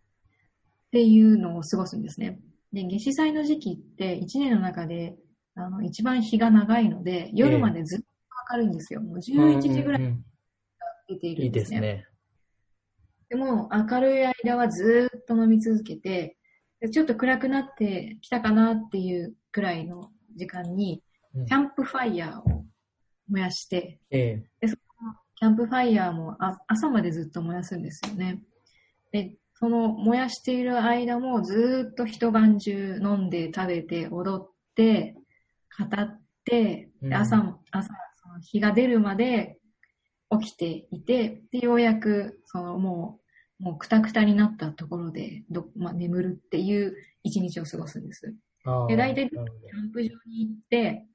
[0.89, 2.41] っていうのを過ごすんですね。
[2.73, 5.17] で、夏至祭の時期って一年の中で、
[5.55, 8.05] あの、一番日が長いので、夜までずっと
[8.51, 9.01] 明るいんですよ。
[9.01, 10.25] もう11時ぐらいうんうん
[11.09, 11.81] 出ていいいるんですね。
[11.81, 12.07] ですね。
[13.31, 16.38] でも、明るい間はずーっと飲み続けて、で
[16.93, 21.03] ちょっと暗くなってきたかなっていうくらいの時間に、
[21.35, 21.47] うん。
[21.47, 22.65] キャンプファイヤーを
[23.29, 24.67] 燃やして、ええ。
[24.67, 24.75] キ
[25.41, 28.43] キャンプファイヤーもあ朝までずっと燃やすんですよね。
[29.13, 35.15] で、その燃やしている間もずーっと一晩中飲んで食べて踊って
[35.79, 37.11] 語って、うん。
[37.11, 37.89] で朝も、朝、
[38.23, 39.59] その日が出るまで
[40.41, 43.28] 起きていて、で、ようやく、そのもう、
[43.59, 48.35] もうくたくたになったところで、どまあ、眠るっていう一日を過ごすんです。
[48.89, 51.07] で大体キャンプ場に行って、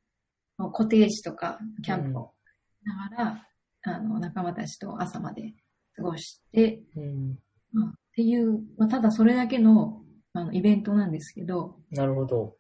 [0.58, 2.34] コテージとかキャンプを
[2.82, 3.48] しながら、
[3.84, 5.54] あの、仲間たちと朝まで
[5.96, 7.39] 過ごして、どうん。
[7.72, 10.02] まあ、っていう、まあ、ただそれだけの
[10.34, 12.56] あのイベントなんですけど、なるほど。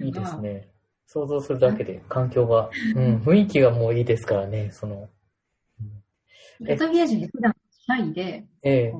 [0.00, 0.68] いういですね。
[1.06, 5.08] 想像するだけで環境が、うん、雰囲気がもういいですからね、その。
[5.80, 6.02] うん
[6.60, 7.52] ラトビア人って普段
[7.84, 8.94] シャイで、ええ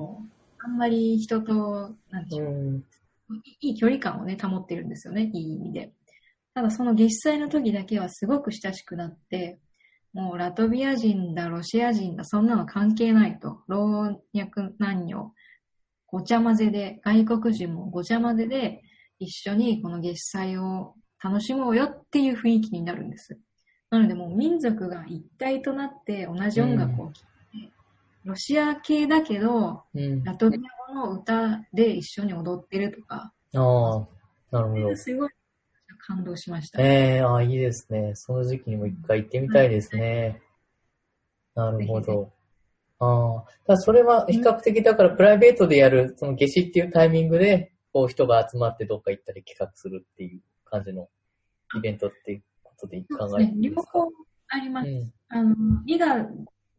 [0.65, 2.83] あんまり人と、なんでしょう、うん。
[3.61, 5.91] いい距離感をね、保ってるんですよね、いい意味で。
[6.53, 9.59] ただその月祭の時だけはすごく親しくなって、
[10.13, 13.63] もうラトビア人だ、ロシア人だ、そんなの関係ないと。
[13.67, 15.33] 老若男女、
[16.07, 18.83] ごちゃ混ぜで、外国人もごちゃ混ぜで、
[19.19, 23.39] 一緒にこの月祭を楽しもうよっていう雰囲気になるんです。
[23.89, 27.21] なのでもう民族が一体となって同じ音楽を聴
[28.23, 30.23] ロシア系だけど、うん。
[30.23, 34.07] ラトビア語の歌で一緒に踊ってるとか、ああ、
[34.51, 34.95] なるほど。
[34.95, 35.29] すごい
[36.07, 36.81] 感動しました。
[36.81, 38.13] ええああ、いいですね。
[38.15, 40.41] その時期にも一回行ってみたいですね。
[41.55, 42.31] なるほど。
[42.99, 51.09] ああ、ただそれは比較的だからプライベートでやる、その夏至っていうタイミングで、こう人が集まってどっか行ったり企画するっていう感じの
[51.77, 54.07] イベントっていうことで考えていい両ですか方
[54.49, 54.89] あります。
[54.89, 55.13] うん。
[55.29, 55.55] あの、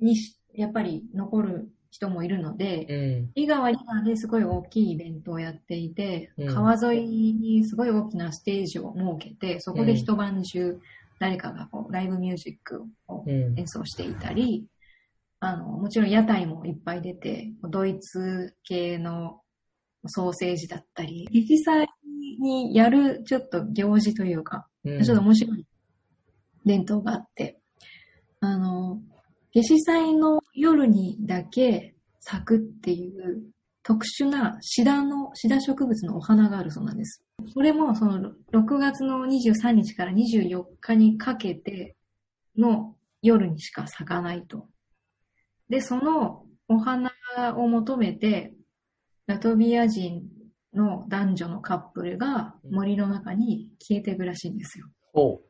[0.01, 3.33] にしやっぱり残る人もいるので、うん。
[3.35, 10.81] リガはリガですごい大きいイベントをやっていて、うん川沿いにすごい大きなステージを設けて、そこで一晩中
[11.21, 13.59] 誰かがこうライブミュージックをうん。
[13.59, 14.67] 演奏していたり、
[15.39, 19.41] あの、もちろん屋台もいっぱい出て、ドイツ系の
[20.07, 21.87] ソーセージだったり、実際
[22.41, 25.67] にやるちょっと行事というか、うんちょっと面白い
[26.67, 27.61] 伝統があって、
[28.41, 29.01] あの、
[29.55, 33.43] 夏至祭の夜にだけ咲くっていう
[33.83, 37.23] 特殊なシダの、シダ植物のお花があるそうなんです。
[37.53, 41.97] それもその6月の23日から24日にかけて
[42.57, 44.69] の夜にしか咲かないと。
[45.69, 47.11] で、そのお花
[47.57, 48.55] を求めて、
[49.27, 50.23] ラトビア人
[50.73, 54.87] の男女のカップルが森の中に消えていくらしいんですよ。
[55.13, 55.41] おう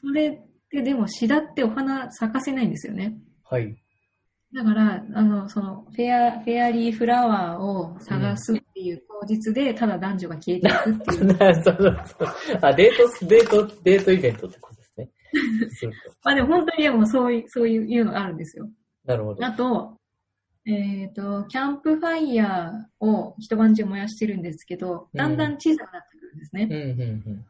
[0.00, 3.16] それってでもシダってお花咲かせないんですよね。
[3.44, 3.74] はい。
[4.54, 11.36] だから、あの、その、フェア、フェアリーフラワーを探すっていう口実で、ただ男女が消えていくっていう。
[11.62, 12.58] そうそうそう。
[12.62, 15.10] あ、デート、デート、デートイベントってことですね。
[16.24, 18.70] まあでも本当にでもそういう、そういうのがあるんですよ。
[19.04, 19.44] なるほど。
[19.44, 19.98] あと、
[20.64, 26.68] えっ、と、キャンプファイヤーを一晩中燃やしてるんですけど、だんだん小さくなってくるんですね。
[26.70, 27.46] うん、うん、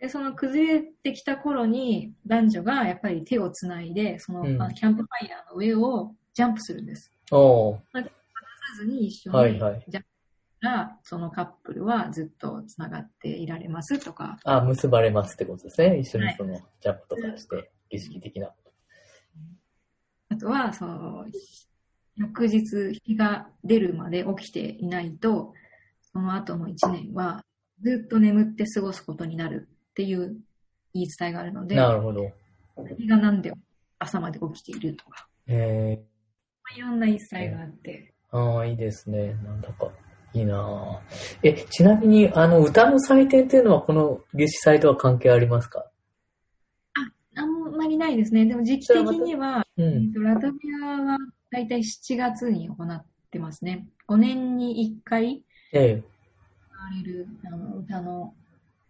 [0.00, 7.12] で、その崩れてきた頃に男女がやっぱり手をつないで、その、うんキャンプファイヤーの上をジャンプするんです。
[7.32, 7.38] うん。
[7.38, 8.02] おうま
[8.76, 15.98] ずに一緒にはいはいジャンプしたら、そのカップルはずっとつながっていられますとか、あ、結ばれますってことですね。
[15.98, 18.50] 一緒はいにその、ジャンプとかして、儀式的な。
[20.30, 21.24] あとは、その、
[22.16, 25.54] 翌日日が出るまで起きていないと、
[26.12, 27.44] その後の一年は
[27.80, 29.68] ずっと眠って過ごすことになる
[29.98, 30.36] っていう
[30.94, 32.30] 言い伝えがあるので、なるほど。
[32.96, 33.52] 日が何で
[33.98, 35.98] 朝まで起きているとか、え
[36.62, 39.34] まあいろんな言い伝えがあって、ー、ああ、いいですね。
[39.44, 39.90] なんだか、
[40.34, 41.00] いいなぁ
[41.42, 45.84] え、ちなみに、あの、歌の祭典っていうのは、この夏至祭とは関係ありますか？
[47.34, 48.46] あんまりないですね。
[48.46, 50.12] でも時期的には、うえっん。
[50.12, 51.18] とラトビアは
[51.50, 53.88] だいたい7月に行ってますね。
[54.06, 55.42] 5年に1回
[55.72, 56.02] ええ
[56.70, 58.34] 行われるあの歌の、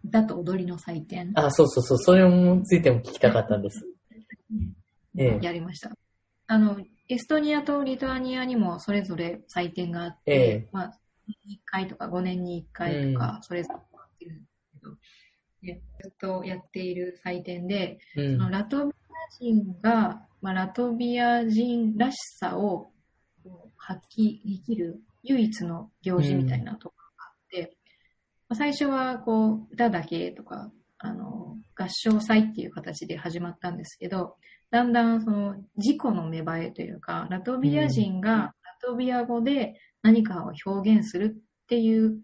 [0.05, 1.33] 歌と踊りの祭典。
[1.35, 1.99] あ、そうそうそう。
[1.99, 3.85] それについても聞きたかったんです。
[5.19, 5.91] ええやりました。
[6.47, 10.99] あの、エストニアとリトアニアにもそれぞれ祭典があって、ええまあ、
[11.29, 14.97] 1回とか5年に1回とか、それぞれやってるんですけど、
[15.63, 18.53] でずっとやっている祭典で、うそのん。
[18.53, 22.93] ラトビア人が、まあ、ラトビア人らしさを
[23.77, 26.95] 発揮できる唯一の行事みたいなとこ
[28.55, 34.37] 最初はこう歌だけとかあの合唱祭っていう形で始まったんですけど、
[34.71, 42.19] だんだんその自己の芽生えというか、ラトビア人がラトビア語で何かを表現するっていう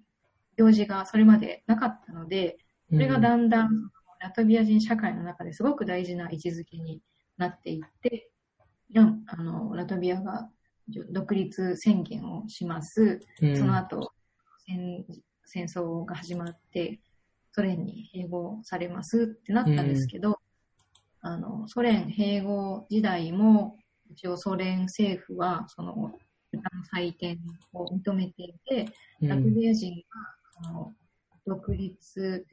[0.56, 2.56] 行事がそれまでなかったので、
[2.90, 3.90] それがだんだん、
[4.20, 7.00] ラトビア人社会の中ですごく大事な位置づけに
[7.36, 8.30] なっていって、
[9.26, 10.48] あのラトビアが
[11.10, 13.20] 独立宣言をします。
[13.40, 13.56] うん。
[13.56, 14.12] その後
[14.66, 15.04] 戦、
[15.46, 17.00] 戦争が始まって、
[17.52, 20.38] ソ連に併合されますってなったんですけど、
[21.20, 23.78] あの、ソ連併合時代も、
[24.10, 26.18] 一応ソ連政府は、その、
[26.52, 27.38] 歌の祭典
[27.72, 29.28] を認めていて、うん。
[29.28, 30.94] ラトビア人が、その、
[31.46, 32.46] 独立、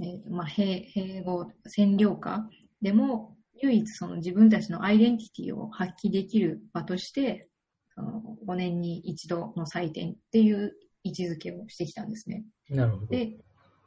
[0.00, 2.48] えーとまあ、併併合、占領下
[2.82, 7.48] でも、唯一その自分たちのアイデンティティを発揮できる場として、
[7.94, 12.44] その5年に一度の祭典っていう位置づけをしてきたんですね。
[12.68, 13.06] なるほど。
[13.06, 13.36] で、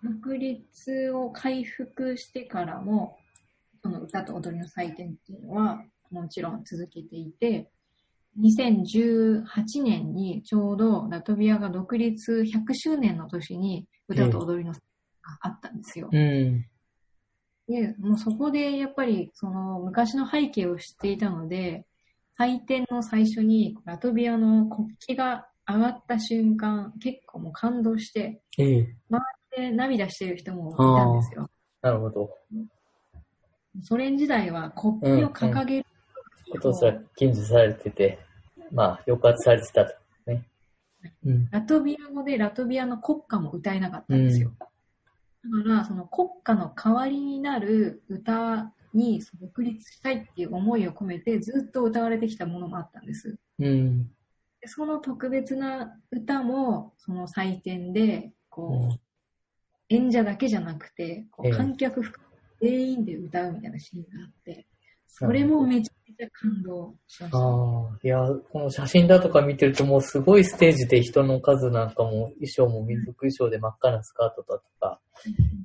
[0.03, 3.17] 独立を回復してからも、
[3.83, 7.69] その歌と踊りの祭典っていうのはもちろん続けていて、
[8.39, 9.43] 2018
[9.83, 16.09] 年にちょうどラトビアが独立100周年の年に歌と踊りの祭典があったんですよ。
[16.11, 16.65] うん。
[17.67, 21.85] で、もうそこでやっぱりその昔の背景を知っていたので、
[22.37, 28.95] 祭典の最初にラトビアの国旗が上がった瞬間、結構もう感動して、ええ
[29.55, 31.49] で涙してる人もいたんですよ。
[31.81, 32.29] なるほど。
[33.83, 35.85] ソ連時代は国旗を掲げる
[36.51, 38.19] ことすら禁止されてて、
[38.71, 39.93] まあ、抑圧されてたと。
[40.27, 40.45] ね。
[41.25, 41.49] うん。
[41.51, 44.51] ラトビア語でラトビアの国歌も歌えなかったんですよ。
[44.59, 44.71] だか
[45.69, 53.37] ら、その国歌の代わりになる歌に独立したいっていう思いを込めてずっと歌われてきたものもあったんです。
[53.59, 54.11] うん。
[54.61, 58.99] でその特別な歌も、その祭典で、こう、
[59.89, 61.51] 演者だけじゃなくて、こええ。
[61.51, 62.25] う観客含
[62.61, 64.67] め全員で歌うみたいなシーンがあって、
[65.07, 67.37] それもめちゃめちゃ感動しました。
[67.37, 68.19] ああ、いや、
[68.51, 74.99] この写真だとか見てるともうすごいステージで人の数なんかも衣装も民族衣装で真っ赤なスカートだとか、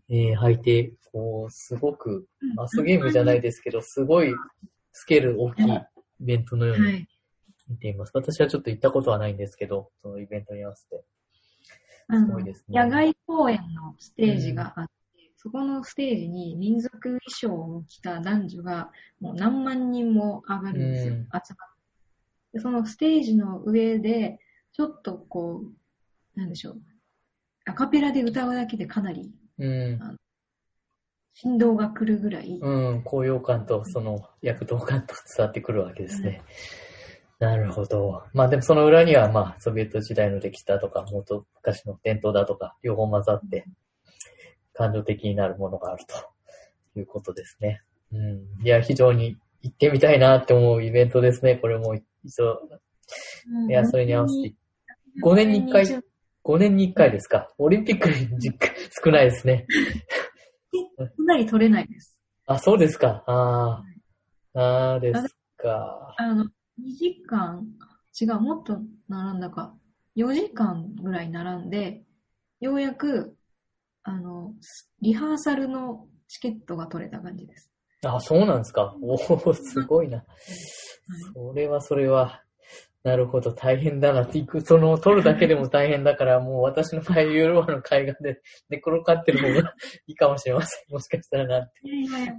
[0.09, 4.32] えー履いて、こう、すごく、マスゲームじゃないですけど、すごい
[4.93, 5.66] スケール大きい。
[6.18, 7.09] イベントのようにはい。
[7.68, 8.12] 見ています。
[8.14, 11.05] 私はちょっと行ったことはないんですけど、そのイベントに合わせて。
[12.09, 14.93] あのすごいですね野外公演のステージがあって、
[15.36, 18.90] そこのステージに民族衣装を着た男女が
[19.20, 21.55] もう何万人も上がるんですよ、うん集まって
[22.55, 22.60] で。
[22.60, 24.38] そのステージの上で、
[24.72, 25.62] ちょっとこ
[26.36, 26.80] う、なんでしょう、
[27.64, 30.16] アカペラで歌うだけでかなりうん。
[31.34, 36.43] 振動が来るぐらい、うん、高揚感とその躍動感と伝わってくるわけですね。
[37.38, 38.22] なるほど。
[38.32, 43.66] まあでもその裏にはまあソビエト時代の歴史だとか、もっと昔の伝統だとか、両方混ざって
[44.72, 47.82] 感情的になるものがあるということですね。
[48.12, 48.64] うん。
[48.64, 51.56] いや、非常に行ってみたいなって思うイベントですね。
[51.56, 51.94] これも
[52.24, 52.58] 一応、
[53.68, 54.54] いや、それに合わせて。
[55.22, 55.84] 5年に1回、
[56.44, 57.48] 5年に1回ですか。
[57.58, 58.56] オリンピックに実
[59.04, 59.66] 少ないですね。
[60.96, 62.18] かなり取れないです。
[62.46, 63.24] あ、そうですか。
[63.26, 63.82] あ
[64.54, 64.60] あ。
[64.60, 66.14] ああですか。
[66.16, 66.46] あの、
[66.78, 67.66] 2時間、
[68.20, 69.74] 違う、もっと並んだか、
[70.15, 72.03] 4時間ぐらい並んで、
[72.61, 73.36] ようやく、
[74.03, 74.55] あの、
[75.01, 77.70] リハーサルのチケットが取れた感じです。
[78.05, 78.94] あ、そうなんですか？
[79.03, 80.24] おお、すごいな。
[81.35, 82.43] それはそれは、
[83.03, 89.74] なるほど、大変だなって、行く、その、取るだけでも大変だから、 もう私の場合、ユーロワの海岸で寝転がってる方が
[90.07, 90.93] いいかもしれません。
[90.93, 91.81] もしかしたらなって。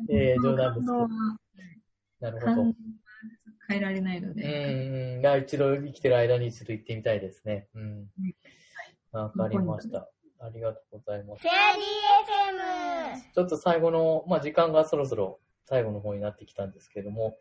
[0.10, 1.08] えー冗談ですけど
[2.20, 2.74] なるほど。
[3.68, 4.44] 感変えられないのうで。
[4.44, 5.22] ん、うん。
[5.22, 7.68] が一度生きてる間に一度行ってみたいですね。
[7.76, 8.08] うん。
[9.12, 10.10] わかりました。
[10.40, 11.42] ありがとうございます。
[11.42, 13.34] フェアリー FM!
[13.34, 17.38] ちょっと最後の、まあ、時間がそろそろ最後の方になってきたんですけども、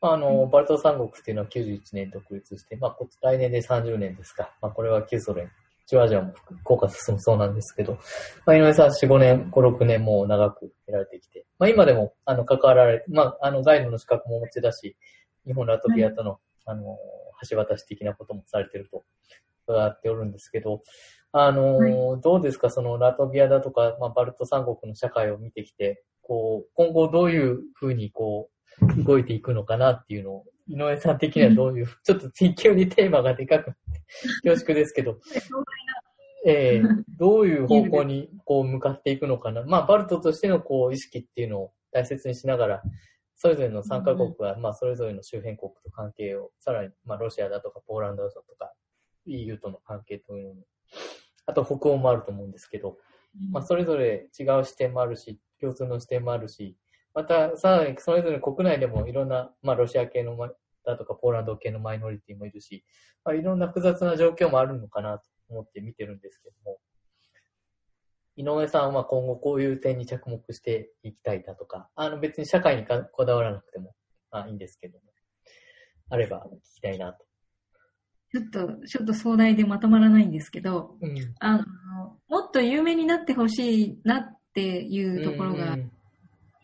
[0.00, 4.56] まあ、あの、バルト三国っていうのは91年独立して、まあ、こ来年で30年ですか。
[4.60, 5.50] まあ、これは旧ソ連、
[5.86, 6.32] 中アジアも
[6.64, 7.98] 効果進むそうなんですけど、
[8.46, 14.96] まあ、井上さん4、5年、5、6年もう長くやられてきて、まあ、今でも、あの、関わられて、まあ、あの、ガイドの資格もお持ちだし、
[15.46, 16.98] 日本ラトビアとの、あの、
[17.48, 19.04] 橋渡し的なこともされてると
[19.66, 20.82] 伺っておるんですけど、
[21.32, 22.70] あのーどうですか？
[22.70, 28.50] そのラトビアだとか、まあ、バルト三国の社会を見てきて、こう、今後どういうふうにこ
[28.98, 34.02] う、動いていくのかなっていうのを、井上さん的にはどういう、ちょっと急にテーマがでかくなって、
[34.48, 35.18] 恐縮ですけど、
[36.46, 36.82] ええ
[37.18, 39.62] どういう方向にこう向かっていくのかな。
[39.62, 42.82] まあ、バルトとしてのこう意識っていうのを大切にしながら、
[43.42, 48.74] それぞれの参加国は、まあ、それぞれの周辺国と関係を、さらに、まあ、ロシアだとか、ポーランドだとか、
[49.24, 50.60] EU との関係というのも、
[51.46, 52.98] あと北欧もあると思うんですけど、
[53.50, 56.76] まあ、それぞれ違う視点もあるし、共通の視点もあるし、
[57.14, 60.50] また、さらにそれぞれ国内でもいろんな、まあ、ロシア系のま
[60.84, 62.84] だとか、ポーランド系のマイノリティもいるし、
[63.24, 66.78] まあ、いろんな複雑な状況もあるのかなと思って見てるんですけども、
[68.40, 73.94] 井上さんは今後こういう点に着目していきたいだとか、あの別に社会にかこだわらなくても
[74.30, 75.04] あいいんですけども、
[76.08, 77.24] あれば聞きたいなと。
[78.32, 81.34] ちょっと、ちょっと壮大でまとまらないんですけど、うん。
[81.40, 81.64] あの、
[82.28, 85.90] もっと有名になってほしいなっていうところがありうん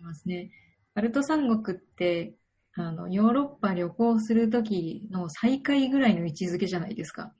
[0.01, 0.51] ますね。
[0.94, 2.35] バルト三国って、
[2.74, 7.35] あの、ヨーロッパ旅行するときの最下位ぐらいの位置づけじゃないですか。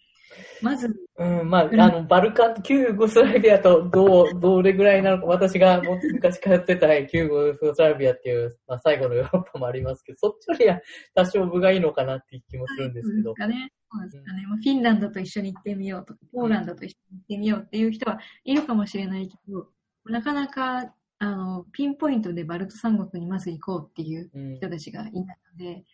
[0.63, 5.83] まず、うん、まあ、あの、バルカン、旧ユーゴスラビアとどう、どれぐらいなのか、私が
[6.13, 10.81] 昔通ってた旧ユーゴスラビアっていう、まあ、最後のヨーロッパもありますけど、そっちよりは
[11.15, 13.35] 多少分がいいのかなっていう気もするんですけど。
[13.35, 13.73] かね。
[13.93, 14.47] そうですかね。
[14.47, 19.69] まあ、フィンランドと一緒に行ってみようとか、ポーランドと一緒に行ってみようっていう人はいるかもしれないけど、
[20.07, 25.85] なかなか、あの、ピンポイントでバルト三国にまず行こうっていううん人たちがいないので、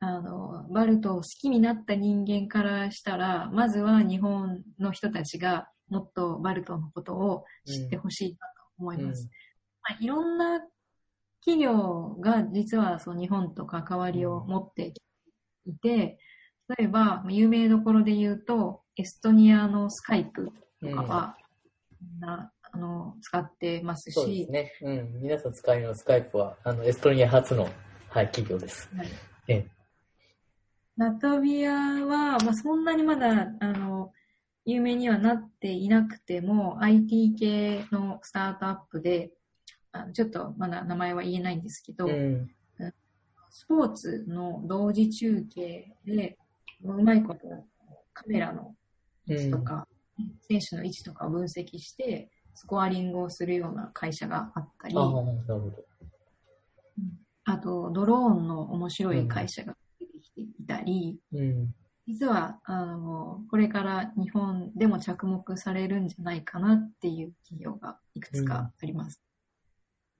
[0.00, 8.42] あの、バルトを好きになった人間からしたら、まずは日本の人たちがもっとバルトのことを知ってほしいなと
[8.78, 9.28] 思います。
[9.82, 10.60] まあ、いろんな
[11.44, 14.94] 企業が実はその日本と関わりを持って
[15.66, 16.18] いて、
[16.78, 20.50] 例えば、有名どころで言うと、エストニアのスカイプ
[20.80, 21.36] とかは、
[22.00, 24.72] みんな、あの、使ってますそうでしす、ね。
[24.82, 25.20] うん。
[25.20, 27.64] 皆さん使いのスカイプは、あの、エストニア初の、
[28.08, 28.88] はい、企業です。
[28.96, 29.08] はい
[29.48, 29.79] ええ
[31.00, 34.12] ラトビアは、まあ、そんなにまだ、あの、
[34.66, 39.32] 有名にはなっていなくても、IT 系のスタートアップで、
[39.92, 42.50] あのちょっとまだ名前は言えないんですけど、うん。
[43.48, 46.36] スポーツの同時中継で、
[46.84, 47.40] うまいこと
[48.12, 48.74] カメラの
[49.26, 49.88] 位置とか、
[50.46, 55.84] 選手の位置とかを分析して、スコアリングをするような会社があったり、ああ、なるほど。
[57.44, 59.74] あと、ドローンの面白い会社が
[60.36, 61.74] いたり、うん。
[62.06, 69.22] 実は、あの、これから日本でも着目されるんじゃないかなっていう企業がいくつかあります。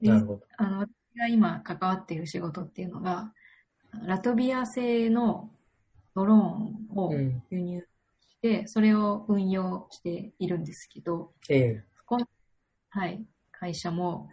[0.00, 0.42] でなるほど。
[0.56, 0.88] あの、私
[1.18, 3.32] が今関わっている仕事っていうのが、
[4.04, 5.50] ラトビア製の
[6.14, 7.42] ドローンをうん。
[7.50, 12.26] 輸入して、それを運用しているんですけど、ええそこの、
[12.90, 14.28] はい、会社も、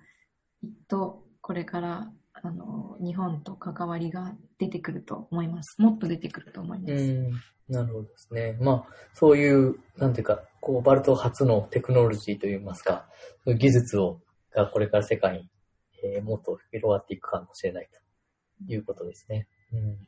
[0.62, 2.12] きっとこれから、
[2.44, 5.82] あの、日本と関わりが出てくると思います。
[5.82, 6.92] もっと出てくると思います。
[6.94, 7.32] うん。
[7.70, 8.58] なるほどですね。
[8.62, 13.08] まあ、そういう、なんていうか、こう、バルト初のテクノロジーといいますか、
[13.46, 15.50] 技術を、がこれから世界に、
[16.04, 17.90] えーもっと広がっていくかもしれない
[18.68, 19.48] ということですね。
[19.74, 20.08] うん。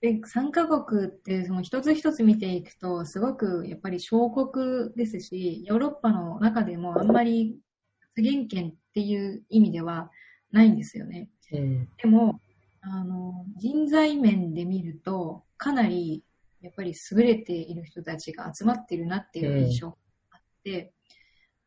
[0.00, 7.58] で、3カ国ってその一つ一つ見ていくと、すごくやっぱり小国ですし、ヨーロッパの中でもあんまり
[8.14, 10.10] 発言権っていう意味では
[10.52, 11.28] ないんですよね。
[11.52, 11.88] うん。
[11.96, 12.40] でも、
[12.80, 16.22] あの、人材面で見ると、かなり
[16.60, 19.96] やっぱり優れている人たちが集まってるなっていう印象が
[20.32, 20.92] あって、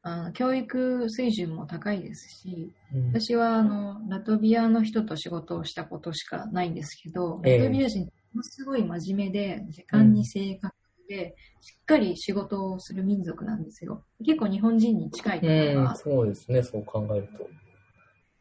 [0.03, 10.75] あの教育水準も高いですし、うん私はあのラトビアの人と仕事をしたことしかないんですけど、ええラトビア人ものすごい真面目で、時間に正確
[11.07, 14.03] で、しっかり仕事をする民族なんですよ。
[14.25, 17.49] 結構日本人に近いとこが、そうですね、そう考えると。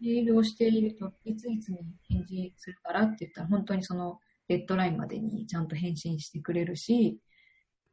[0.01, 1.79] メールをしていると、いついつに
[2.09, 4.19] 返事するからって言ったら、本当にその
[4.49, 7.19] デッドラインまでにちゃんと返信してくれるし、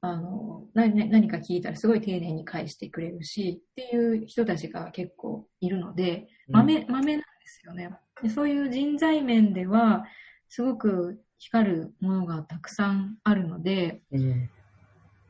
[0.02, 7.90] あの、何何か聞いたらすごい丁寧に返してくれるし、っていう人たちが結構いるので、豆、豆なんですよね。
[8.22, 10.06] でそういう人材面では、
[10.50, 14.50] すごく光るものがたくさんあるので、うん。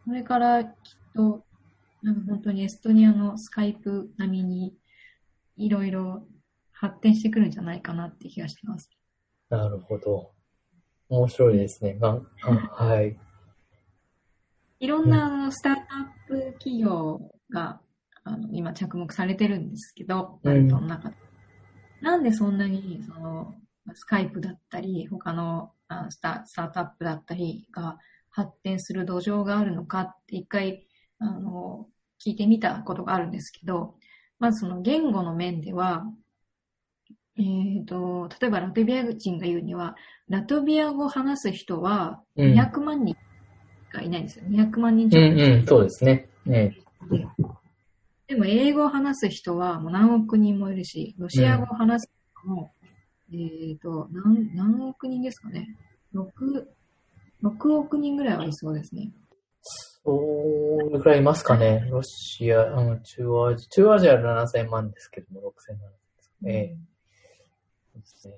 [0.05, 0.71] これからきっ
[1.13, 1.45] と、
[2.01, 4.73] なんか本当にエストニアのスカイプ並みに、
[5.57, 6.27] いろいろ
[6.79, 8.89] 発展してくるんじゃないかなって気がしてます。
[9.49, 10.31] なるほど。
[11.09, 11.97] 面白いですね。
[11.99, 13.17] まあ、あ はい。
[14.79, 17.81] いろんなあのスタートアップ企業が
[18.23, 21.15] あの今着目されてるんですけど、バルトの中で。
[22.01, 23.55] なんでそんなにその
[23.95, 27.97] スカイプだったり、他のあスタスタートアップだったりが
[28.29, 30.85] 発展する土壌があるのかって一回
[31.17, 31.87] あの
[32.23, 33.95] 聞いてみたことがあるんですけど、
[34.37, 36.05] まずその言語の面では、
[37.39, 39.95] えっ、と、例えばラトビア人が言うには、
[40.27, 43.15] ラトビア語を話す人はうん200万人
[43.93, 44.45] がいないんですよ。
[44.47, 46.30] 200万人うちょっとんうん、そうですね。
[46.45, 46.77] ね
[47.09, 47.27] で
[48.27, 52.11] でも英語を話す人はもう何億人もいるし、ロシア語を話す
[52.41, 52.72] 人も、
[53.31, 55.77] えっ、と何、何億人ですかね。
[56.14, 56.31] 6、
[57.43, 59.11] 6億人ぐらいはいそうですね。
[60.03, 61.88] それくらいいますかね。
[61.91, 66.31] ロシア、うん、中央アジア、中央アジアは7000万ですけども、6000万です。
[66.45, 66.97] ええそうです
[67.98, 68.34] ね。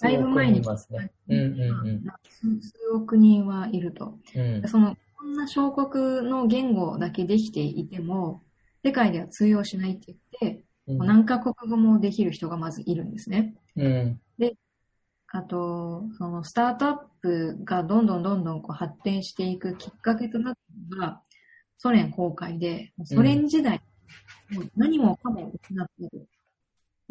[0.00, 1.10] だいぶ前にいますね。
[1.28, 4.18] うんうん数数億人はいると。
[4.34, 4.54] うん。
[4.56, 4.68] うん。
[4.68, 8.42] その、こんな小国の言語だけできていても、
[8.84, 13.54] 世界では通用しないって言って、うん何カ国語もできる人がまずいるんですね。
[13.76, 14.20] うん。
[15.34, 20.54] あと、そのスタートアップがどんどんどんどんこう発展していくきっかけとなっ
[20.90, 21.22] たのが、
[21.78, 23.80] ソ連崩壊で、ソ連時代、
[24.50, 26.28] もう何もかも失ってる。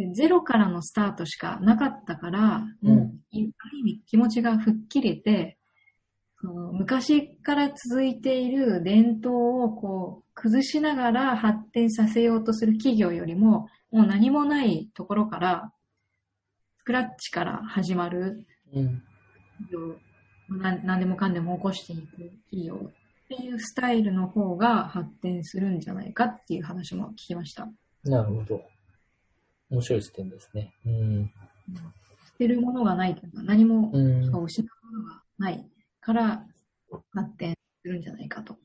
[0.08, 5.58] でゼロからのスタートしかなかったから、もう、うんいある意味気持ちが吹っ切れて、
[6.42, 15.72] その昔から続いている伝統をこう崩しながら発展させようとする企業よりも、もう何もないところから、
[16.80, 19.04] スクラッチから始まるうん。
[20.50, 27.70] 何でもかんでも起こしていく企業っていうスタイルの方が発展するんじゃないかっていう話も聞きました。
[28.04, 28.62] なるほど。
[29.72, 30.74] 面白い視点ですね。
[30.86, 31.32] うん。
[32.26, 34.32] 捨てるものがないというか、何もうん。
[34.32, 35.66] そう失うものがない
[36.02, 36.46] から
[37.14, 38.58] 発展するんじゃないかと。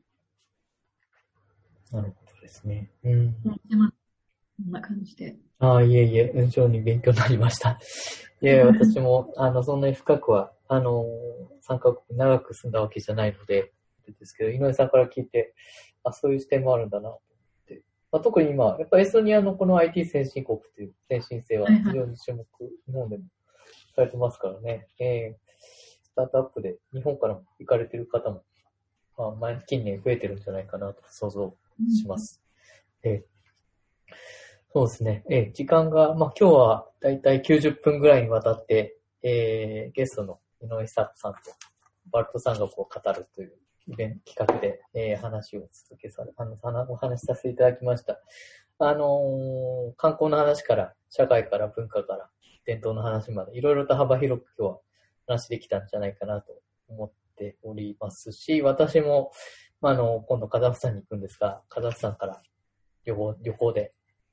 [1.93, 2.91] なるほどですね。
[3.05, 3.33] うん。
[3.69, 3.93] でまあ
[4.57, 5.37] こんな感じで。
[5.59, 7.78] ああ、いえいえ、非常に勉強になりました。
[8.43, 11.05] いえ、私も、あの、そんなに深くは、あの、
[11.61, 13.73] 参加国長く住んだわけじゃないので、
[14.19, 15.55] ですけど、井上さんから聞いて、
[16.05, 17.20] あ、そういう視点もあるんだな、と。
[18.16, 22.47] まあ、特に今、やっぱエストニアのこの IT 先進国という先進性は非常に注目、
[22.86, 23.24] 日本でも
[23.94, 24.86] されてますからね。
[24.98, 25.38] ええ
[26.02, 28.43] スタートアップで日本からも行かれてる方も、
[29.18, 31.55] まあ、前近年増えてるんじゃないかなと想像
[31.94, 32.40] します。
[33.02, 33.24] ええ
[34.72, 35.24] そうですね。
[35.28, 41.38] ええ時間が、まあ今日はだいたい90分ぐらいにわたって、えーゲストの井上久子さんと
[42.10, 43.52] バルト山岳を語るという
[43.89, 48.21] イベント企画で、えー話を続けさ、あの、お話しさせていただきました。
[48.79, 52.29] あのー観光の話から、社会から文化から、
[52.65, 54.79] 伝統の話まで、いろいろと幅広く今日は
[55.27, 56.53] 話できたんじゃないかなと
[56.89, 59.31] 思っておりますし、私も、
[59.81, 62.43] まあ、あの、今度カザフスタンに行くんですが、カザフスタンから
[63.05, 63.93] 旅行、旅行で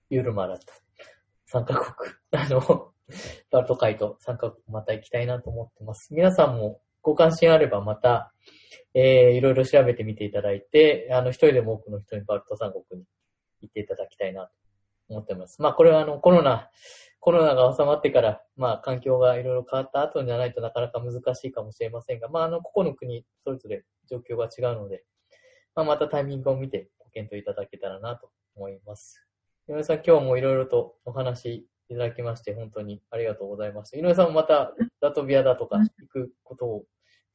[0.09, 0.65] ユールマラと
[1.51, 2.91] 3カ国、あの、
[3.51, 6.13] バルト海と3カ国また行きたいなと思ってます。
[6.13, 8.33] 皆さんもご関心あればまた、
[8.95, 13.05] えー、いろいろ調べてみていただいて、あの、一人でも多くの人にバルト三国に
[13.61, 14.51] 行っていただきたいなと
[15.09, 15.61] 思ってます。
[15.61, 16.69] まあ、これはあの、コロナ、
[17.19, 25.03] コロナが収まってから、まあ、環境がいろいろ変わった後じゃないとなかなか難しいかもしれませんが、まあ、あの、個々の国、それぞれ状況が違うので、
[25.75, 29.25] まあ、またタイミングを見てご検討いただけたらなと思います。
[29.67, 33.97] 井上さん、今日もいろいろとお話いただきまして、本当にありがとうございました。
[33.97, 36.85] 井上さんもまたラトビアだとか行くことを、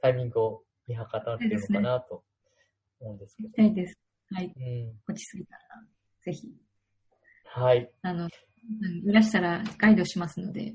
[0.00, 2.22] タイミングを見計らっているのかなと
[3.00, 3.56] 思うんですけど行き。
[3.56, 3.98] たいです。
[4.32, 4.52] はい。
[4.56, 4.92] うん。
[5.08, 5.60] 落ち着いたら、
[6.24, 6.48] ぜひ。
[7.44, 7.90] はい。
[8.02, 10.74] あの、いらしたらガイドしますので。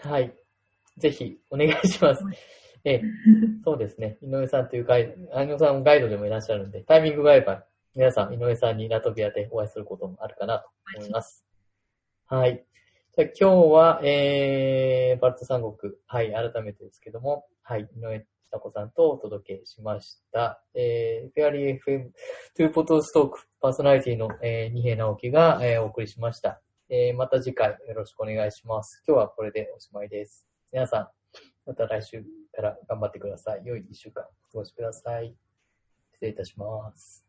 [0.00, 0.34] はい。
[0.96, 2.24] ぜひ、お願いします。
[2.84, 3.02] ええ、
[3.64, 4.18] そうですね。
[4.22, 7.64] 井上さんというガイド、井上さんもガイドでもいらっしゃるんで、タイミングが合えば、
[7.94, 11.47] 皆さん、井上さんにラトビアでお会いすることもあるかなと思います。
[12.30, 12.62] はい。
[13.16, 20.62] じゃあ今日は、えー、バルト三国、はい、改めてですけども、はい、井上久子さんとお届けしました。
[20.74, 22.10] えー、フェアリー FM、
[22.54, 26.60] トゥーポトストーク、パーソナリティの、えー、二平直樹が、えー、お送りしました。
[26.90, 29.02] えー、また次回よろしくお願いします。
[29.08, 30.46] 今日はこれでおしまいです。
[30.70, 31.08] 皆さん、
[31.64, 32.22] また来週
[32.54, 33.62] から頑張ってください。
[33.64, 35.34] 良い一週間お過ごしください。
[36.12, 37.27] 失礼いたします。